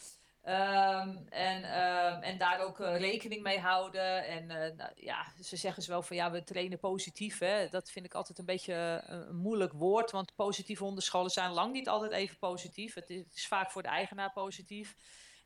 [0.44, 4.26] Um, en, uh, en daar ook uh, rekening mee houden.
[4.26, 7.38] En uh, nou, ja, ze zeggen ze wel van ja, we trainen positief.
[7.38, 7.68] Hè.
[7.68, 10.10] Dat vind ik altijd een beetje een moeilijk woord.
[10.10, 12.94] Want positieve hondenscholen zijn lang niet altijd even positief.
[12.94, 14.96] Het is, vaak voor de eigenaar positief.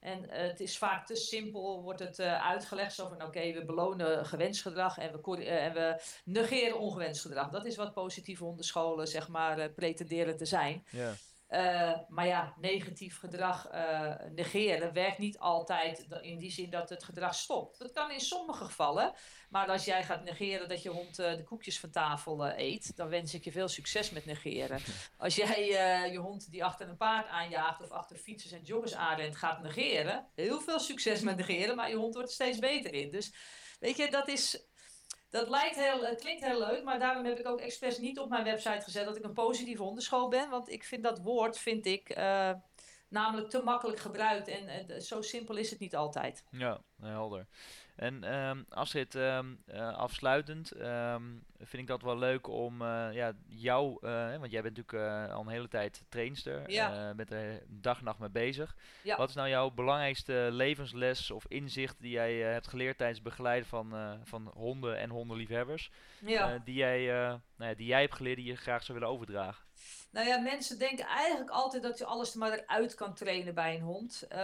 [0.00, 2.94] En het is vaak te simpel, wordt het uitgelegd.
[2.94, 7.50] Zo van oké, we belonen gewenst gedrag en we, en we negeren ongewenst gedrag.
[7.50, 10.86] Dat is wat positieve hondenscholen zeg maar pretenderen te zijn.
[10.90, 11.12] Ja.
[11.54, 17.04] Uh, maar ja, negatief gedrag uh, negeren werkt niet altijd in die zin dat het
[17.04, 17.78] gedrag stopt.
[17.78, 19.12] Dat kan in sommige gevallen.
[19.50, 23.08] Maar als jij gaat negeren dat je hond uh, de koekjes van tafel eet, dan
[23.08, 24.80] wens ik je veel succes met negeren.
[25.16, 25.66] Als jij
[26.12, 30.26] je hond die achter een paard aanjaagt of achter fietsers en joggers aanrent gaat negeren,
[30.34, 33.10] heel veel succes met negeren, maar je hond wordt er steeds beter in.
[33.10, 33.34] Dus
[33.80, 34.66] weet je, dat is
[35.34, 38.44] dat lijkt heel, klinkt heel leuk, maar daarom heb ik ook expres niet op mijn
[38.44, 40.50] website gezet dat ik een positieve hondenschool ben.
[40.50, 42.50] Want ik vind dat woord, vind ik, uh,
[43.08, 44.48] namelijk te makkelijk gebruikt.
[44.48, 46.44] En, en zo simpel is het niet altijd.
[46.50, 47.46] Ja, helder.
[47.94, 53.32] En um, Astrid, um, uh, afsluitend um, vind ik dat wel leuk om uh, ja,
[53.46, 57.14] jou, uh, want jij bent natuurlijk al een hele tijd trainster, ja.
[57.14, 58.76] bent er dag en nacht mee bezig.
[59.02, 59.16] Ja.
[59.16, 63.68] Wat is nou jouw belangrijkste levensles of inzicht die jij hebt geleerd tijdens het begeleiden
[63.68, 65.90] van, van honden en hondenliefhebbers?
[66.18, 66.58] Ja.
[66.64, 67.06] die, jij,
[67.56, 69.63] nou ja, die jij hebt geleerd die je graag zou willen overdragen?
[70.10, 73.74] Nou ja, mensen denken eigenlijk altijd dat je alles er maar eruit kan trainen bij
[73.74, 74.24] een hond.
[74.32, 74.38] Uh,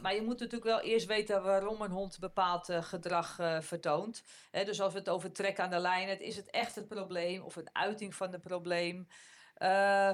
[0.00, 4.22] maar je moet natuurlijk wel eerst weten waarom een hond bepaald uh, gedrag uh, vertoont.
[4.50, 7.56] Dus als we het over trek aan de lijn is het echt het probleem of
[7.56, 9.08] een uiting van het probleem.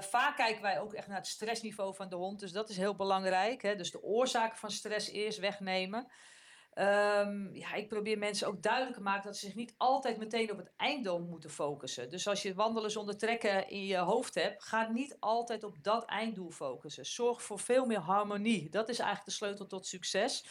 [0.01, 2.97] vaak kijken wij ook echt naar het stressniveau van de hond, dus dat is heel
[2.97, 3.79] belangrijk.
[3.79, 6.09] Dus de oorzaken van stress eerst wegnemen.
[6.75, 10.51] Um, ja, ik probeer mensen ook duidelijk te maken dat ze zich niet altijd meteen
[10.51, 12.11] op het einddoel moeten focussen.
[12.11, 16.05] Dus als je wandelen zonder trekken in je hoofd hebt, ga niet altijd op dat
[16.05, 17.07] einddoel focussen.
[17.07, 18.71] Zorg voor veel meer harmonie.
[18.71, 20.45] Dat is eigenlijk de sleutel tot succes.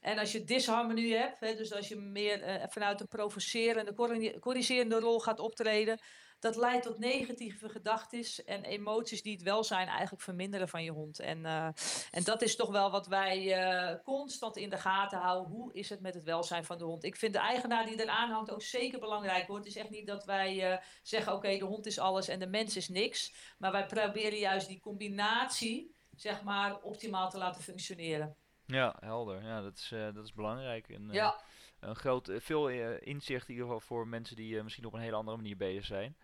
[0.00, 3.94] En als je disharmonie hebt, hè, dus als je meer uh, vanuit een provocerende,
[4.40, 6.00] corrigerende rol gaat optreden,
[6.44, 11.18] dat leidt tot negatieve gedachten en emoties die het welzijn eigenlijk verminderen van je hond.
[11.18, 11.68] En, uh,
[12.10, 15.52] en dat is toch wel wat wij uh, constant in de gaten houden.
[15.52, 17.04] Hoe is het met het welzijn van de hond?
[17.04, 19.46] Ik vind de eigenaar die eraan hangt ook zeker belangrijk.
[19.46, 19.56] Hoor.
[19.56, 22.38] Het is echt niet dat wij uh, zeggen, oké, okay, de hond is alles en
[22.38, 23.34] de mens is niks.
[23.58, 28.36] Maar wij proberen juist die combinatie, zeg maar, optimaal te laten functioneren.
[28.66, 29.42] Ja, helder.
[29.42, 30.88] Ja, dat is, dat is belangrijk.
[30.88, 31.42] En, ja
[31.84, 32.68] een groot, veel
[32.98, 36.16] inzicht in ieder geval voor mensen die misschien op een hele andere manier bezig zijn.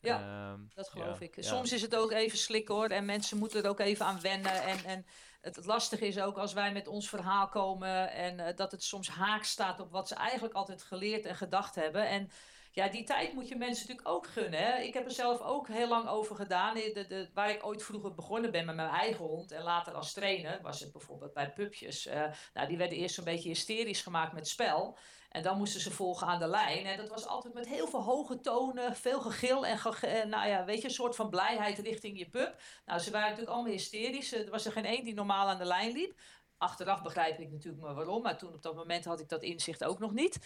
[0.00, 1.36] Ja, um, dat geloof ja, ik.
[1.38, 2.88] Soms is het ook even slikken hoor.
[2.88, 4.62] En mensen moeten er ook even aan wennen.
[4.62, 5.06] En, en
[5.40, 8.12] het, het lastige is ook als wij met ons verhaal komen.
[8.12, 11.74] En uh, dat het soms haak staat op wat ze eigenlijk altijd geleerd en gedacht
[11.74, 12.08] hebben.
[12.08, 12.30] En
[12.72, 14.60] ja, die tijd moet je mensen natuurlijk ook gunnen.
[14.60, 14.78] Hè?
[14.78, 16.74] Ik heb er zelf ook heel lang over gedaan.
[16.74, 20.12] De, de, waar ik ooit vroeger begonnen ben met mijn eigen hond en later als
[20.12, 22.06] trainer, was het bijvoorbeeld bij pupjes.
[22.06, 22.24] Uh,
[22.54, 24.98] nou, die werden eerst een beetje hysterisch gemaakt met spel.
[25.30, 26.86] En dan moesten ze volgen aan de lijn.
[26.86, 30.64] En dat was altijd met heel veel hoge tonen, veel gegil en ge nou ja,
[30.64, 32.60] weet je, een soort van blijheid richting je pup.
[32.86, 34.32] Nou, ze waren natuurlijk allemaal hysterisch.
[34.32, 36.20] Er was er geen één die normaal aan de lijn liep.
[36.60, 39.84] Achteraf begrijp ik natuurlijk maar waarom, maar toen op dat moment had ik dat inzicht
[39.84, 40.38] ook nog niet.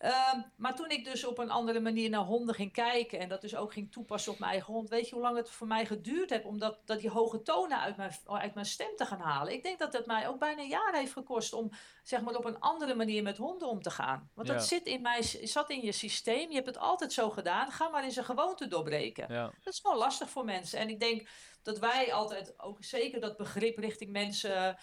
[0.00, 3.40] Uh, maar toen ik dus op een andere manier naar honden ging kijken en dat
[3.40, 5.86] dus ook ging toepassen op mijn eigen hond, weet je hoe lang het voor mij
[5.86, 9.20] geduurd heeft om dat, dat die hoge tonen uit mijn, uit mijn stem te gaan
[9.20, 9.52] halen?
[9.52, 11.70] Ik denk dat het mij ook bijna een jaar heeft gekost om
[12.02, 14.30] zeg maar op een andere manier met honden om te gaan.
[14.34, 17.70] Want dat zit in mij, zat in je systeem, je hebt het altijd zo gedaan,
[17.70, 19.32] ga maar eens een gewoonte doorbreken.
[19.32, 19.52] Ja.
[19.62, 20.78] Dat is wel lastig voor mensen.
[20.78, 21.28] En ik denk
[21.62, 24.76] dat wij altijd ook zeker dat begrip richting mensen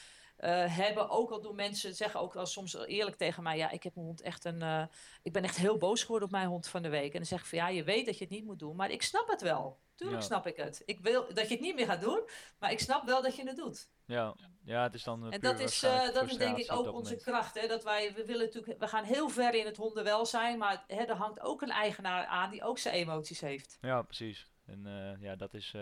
[0.43, 1.09] uh, hebben.
[1.09, 4.07] Ook al doen mensen, zeggen ook wel soms eerlijk tegen mij: Ja, ik heb mijn
[4.07, 4.61] hond echt een.
[4.61, 4.83] Uh,
[5.21, 7.11] ik ben echt heel boos geworden op mijn hond van de week.
[7.11, 8.91] En dan zeg ik van ja, je weet dat je het niet moet doen, maar
[8.91, 9.79] ik snap het wel.
[9.95, 10.81] Tuurlijk snap ik het.
[10.85, 12.29] Ik wil dat je het niet meer gaat doen,
[12.59, 13.89] maar ik snap wel dat je het doet.
[14.05, 15.31] Ja, ja het is dan.
[15.31, 17.59] En dat is, uh, dat is denk ik ook onze kracht.
[17.59, 17.67] Hè?
[17.67, 21.15] Dat wij, we willen natuurlijk, we gaan heel ver in het hondenwelzijn, maar hè, er
[21.15, 23.77] hangt ook een eigenaar aan die ook zijn emoties heeft.
[23.81, 24.51] Ja, precies.
[24.65, 25.75] En ja, dat is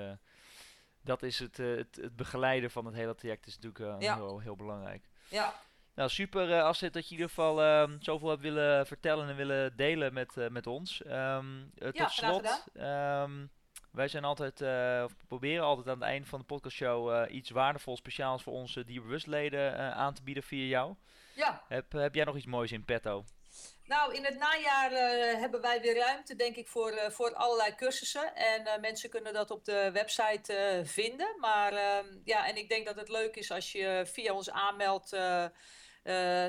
[1.04, 4.40] dat is het, uh, het, het, begeleiden van het hele traject is natuurlijk uh, heel,
[4.40, 5.10] heel, belangrijk.
[5.28, 5.54] Ja.
[5.96, 9.36] Nou, super uh, Astrid dat je in ieder geval uh, zoveel hebt willen vertellen en
[9.36, 11.02] willen delen met, met ons.
[11.06, 13.50] Um, tot ja, slot, um,
[13.92, 14.62] wij zijn altijd,
[15.04, 19.96] of proberen altijd aan het einde van de podcastshow iets waardevol, speciaals voor onze dierbewustleden
[19.96, 20.96] aan te bieden via jou.
[21.36, 21.64] Ja.
[21.68, 23.26] Heb, heb jij nog iets moois in petto?
[23.92, 27.76] Nou, in het najaar uh, hebben wij weer ruimte, denk ik, voor, uh, voor allerlei
[27.76, 28.36] cursussen.
[28.36, 31.36] En uh, mensen kunnen dat op de website vinden.
[31.40, 35.12] Maar ehm, ja, en ik denk dat het leuk is als je via ons aanmeldt.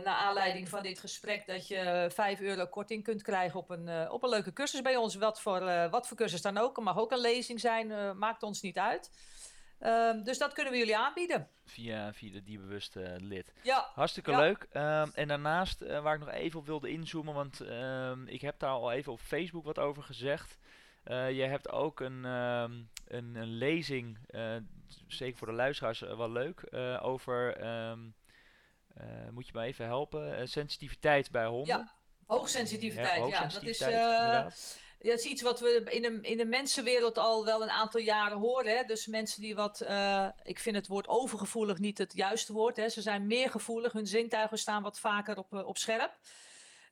[0.04, 4.22] naar aanleiding van dit gesprek, dat je 5 euro korting kunt krijgen op een, op
[4.22, 5.14] een leuke cursus bij ons.
[5.14, 6.76] Wat voor, wat voor cursus dan ook.
[6.76, 9.10] Het mag ook een lezing zijn, maakt ons niet uit.
[9.86, 11.48] Um, dus dat kunnen we jullie aanbieden.
[11.64, 13.52] Via, via de dierbewuste uh, lid.
[13.62, 13.90] Ja.
[13.94, 14.66] Hartstikke leuk.
[14.72, 18.58] Um, en daarnaast, uh, waar ik nog even op wilde inzoomen, want um, ik heb
[18.58, 20.58] daar al even op Facebook wat over gezegd.
[21.04, 24.18] Uh, je hebt ook een, een, een, lezing,
[25.06, 26.68] zeker voor de luisteraars wel leuk,
[27.00, 27.56] over,
[29.30, 31.76] moet je me even helpen, sensitiviteit bij honden.
[31.76, 31.92] Ja,
[32.26, 33.14] hoogsensitiviteit.
[33.14, 37.18] Ja, hoogsensitiviteit, ja dat is dat is iets wat we in de, in de mensenwereld
[37.18, 38.76] al wel een aantal jaren horen.
[38.76, 38.84] Hè?
[38.84, 42.76] Dus mensen die wat, uh, ik vind het woord overgevoelig niet het juiste woord.
[42.76, 42.88] Hè?
[42.88, 46.18] Ze zijn meer gevoelig, hun zintuigen staan wat vaker op, eh, op scherp.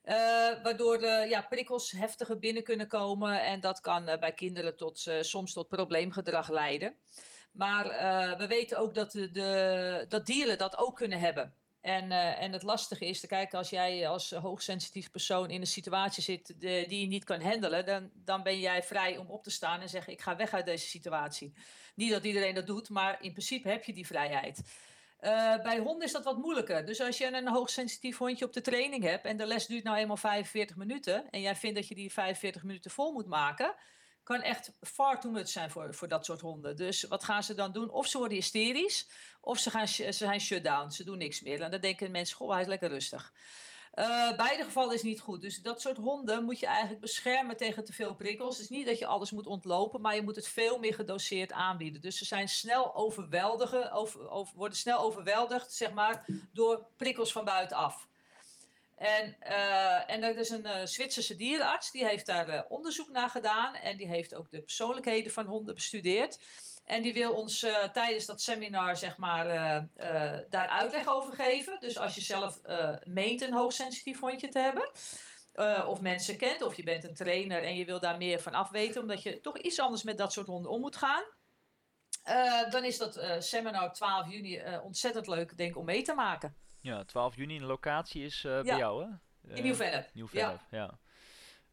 [0.05, 0.13] Uh,
[0.63, 3.43] waardoor uh, ja, prikkels heftiger binnen kunnen komen.
[3.43, 6.95] En dat kan bij kinderen tot, soms tot probleemgedrag leiden.
[7.51, 7.85] Maar
[8.37, 11.55] we weten ook dat, de, de, dat dieren dat ook kunnen hebben.
[11.81, 15.67] En, uh, en het lastige is te kijken als jij als hoogsensitief persoon in een
[15.67, 19.43] situatie zit de, die je niet kan handelen, dan, dan ben jij vrij om op
[19.43, 21.53] te staan en zeggen ik ga weg uit deze situatie.
[21.95, 24.61] Niet dat iedereen dat doet, maar in principe heb je die vrijheid.
[25.21, 26.85] Uh, bij honden is dat wat moeilijker.
[26.85, 29.97] Dus als je een hoogsensitief hondje op de training hebt en de les duurt nou
[29.97, 33.75] eenmaal 45 minuten en jij vindt dat je die 45 minuten vol moet maken,
[34.31, 36.75] kan echt far too much zijn voor, voor dat soort honden.
[36.75, 37.89] Dus wat gaan ze dan doen?
[37.89, 39.07] Of ze worden hysterisch,
[39.41, 40.89] of ze, gaan, ze zijn shutdown.
[40.89, 41.61] Ze doen niks meer.
[41.61, 43.33] En dan denken mensen, goh, hij is lekker rustig.
[43.95, 45.41] Uh, beide gevallen is niet goed.
[45.41, 48.57] Dus dat soort honden moet je eigenlijk beschermen tegen te veel prikkels.
[48.57, 51.51] Het is niet dat je alles moet ontlopen, maar je moet het veel meer gedoseerd
[51.51, 52.01] aanbieden.
[52.01, 52.95] Dus ze zijn snel
[54.55, 58.07] worden snel overweldigd, zeg maar, door prikkels van buitenaf.
[59.01, 63.29] En, uh, en er is een uh, Zwitserse dierenarts, die heeft daar uh, onderzoek naar
[63.29, 63.75] gedaan.
[63.75, 66.39] En die heeft ook de persoonlijkheden van honden bestudeerd.
[66.85, 69.45] En die wil ons tijdens dat seminar, zeg maar,
[70.49, 71.77] daar uitleg over geven.
[71.79, 72.59] Dus als je zelf
[73.03, 74.91] meent een hoogsensitief hondje te hebben.
[75.87, 79.01] of mensen kent, of je bent een trainer en je wil daar meer van afweten.
[79.01, 81.23] Omdat je toch iets anders met dat soort honden om moet gaan.
[82.69, 86.55] dan is dat seminar 12 juni ontzettend leuk, denk om mee te maken.
[86.81, 87.59] Ja, 12 juni.
[87.59, 89.09] De locatie is uh, bij jou, hè?
[89.55, 90.09] In Nieuw-Vennep.
[90.13, 90.65] Nieuw ja.
[90.69, 90.99] ja.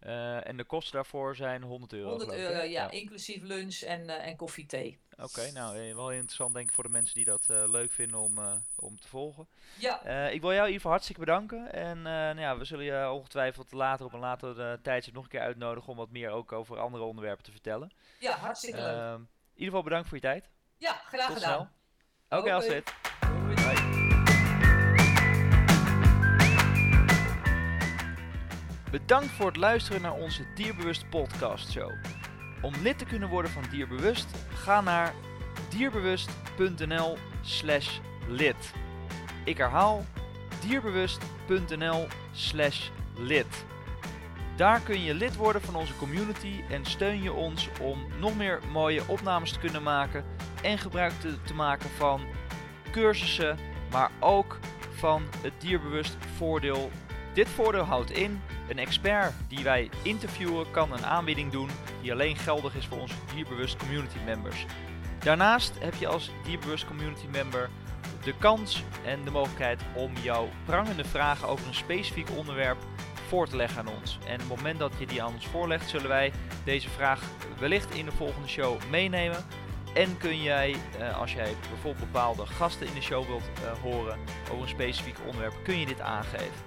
[0.06, 2.08] Uh, en de kosten daarvoor zijn 100 euro.
[2.08, 4.98] 100 euro, ja, ja, inclusief lunch en, en koffie, thee.
[5.10, 8.38] Oké, okay, nou wel interessant denk ik voor de mensen die dat leuk vinden om,
[8.76, 9.48] om te volgen.
[9.78, 10.02] Ja.
[10.28, 11.72] ik wil jou in ieder geval hartstikke bedanken.
[11.72, 15.40] En nou ja, we zullen je ongetwijfeld later op een later tijdstip nog een keer
[15.40, 17.90] uitnodigen om wat meer ook over andere onderwerpen te vertellen.
[18.18, 18.96] Ja, hartstikke leuk.
[18.96, 20.50] Ehm, in ieder geval bedankt voor je tijd.
[20.76, 21.60] Ja, graag Tot gedaan.
[21.60, 22.52] Oké, okay, okay.
[22.52, 23.77] Astrid.
[28.90, 31.92] Bedankt voor het luisteren naar onze Dierbewust podcast show.
[32.62, 35.14] Om lid te kunnen worden van Dierbewust, ga naar
[35.68, 38.72] dierbewust.nl slash lid.
[39.44, 40.04] Ik herhaal
[40.60, 42.06] dierbewust.nl
[43.16, 43.64] lid.
[44.56, 48.60] Daar kun je lid worden van onze community en steun je ons om nog meer
[48.72, 50.24] mooie opnames te kunnen maken
[50.62, 52.20] en gebruik te, te maken van
[52.90, 53.58] cursussen,
[53.90, 54.58] maar ook
[54.90, 56.90] van het dierbewust voordeel.
[57.38, 61.68] Dit voordeel houdt in een expert die wij interviewen kan een aanbieding doen
[62.02, 64.66] die alleen geldig is voor onze dierbewust community members.
[65.18, 67.70] Daarnaast heb je als dierbewust community member
[68.24, 72.78] de kans en de mogelijkheid om jouw prangende vragen over een specifiek onderwerp
[73.28, 74.18] voor te leggen aan ons.
[74.26, 76.32] En op het moment dat je die aan ons voorlegt, zullen wij
[76.64, 77.22] deze vraag
[77.58, 79.44] wellicht in de volgende show meenemen.
[79.94, 84.18] En kun jij, eh, als jij bijvoorbeeld bepaalde gasten in de show wilt uh, horen
[84.50, 86.66] over een specifiek onderwerp, kun je dit aangeven.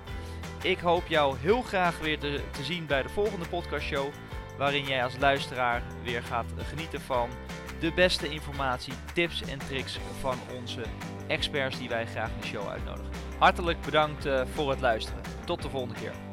[0.63, 4.13] Ik hoop jou heel graag weer te, te zien bij de volgende podcastshow.
[4.57, 7.29] Waarin jij als luisteraar weer gaat genieten van
[7.79, 10.81] de beste informatie, tips en tricks van onze
[11.27, 13.11] experts die wij graag in de show uitnodigen.
[13.37, 15.21] Hartelijk bedankt eh, voor het luisteren.
[15.45, 16.30] Tot de volgende keer.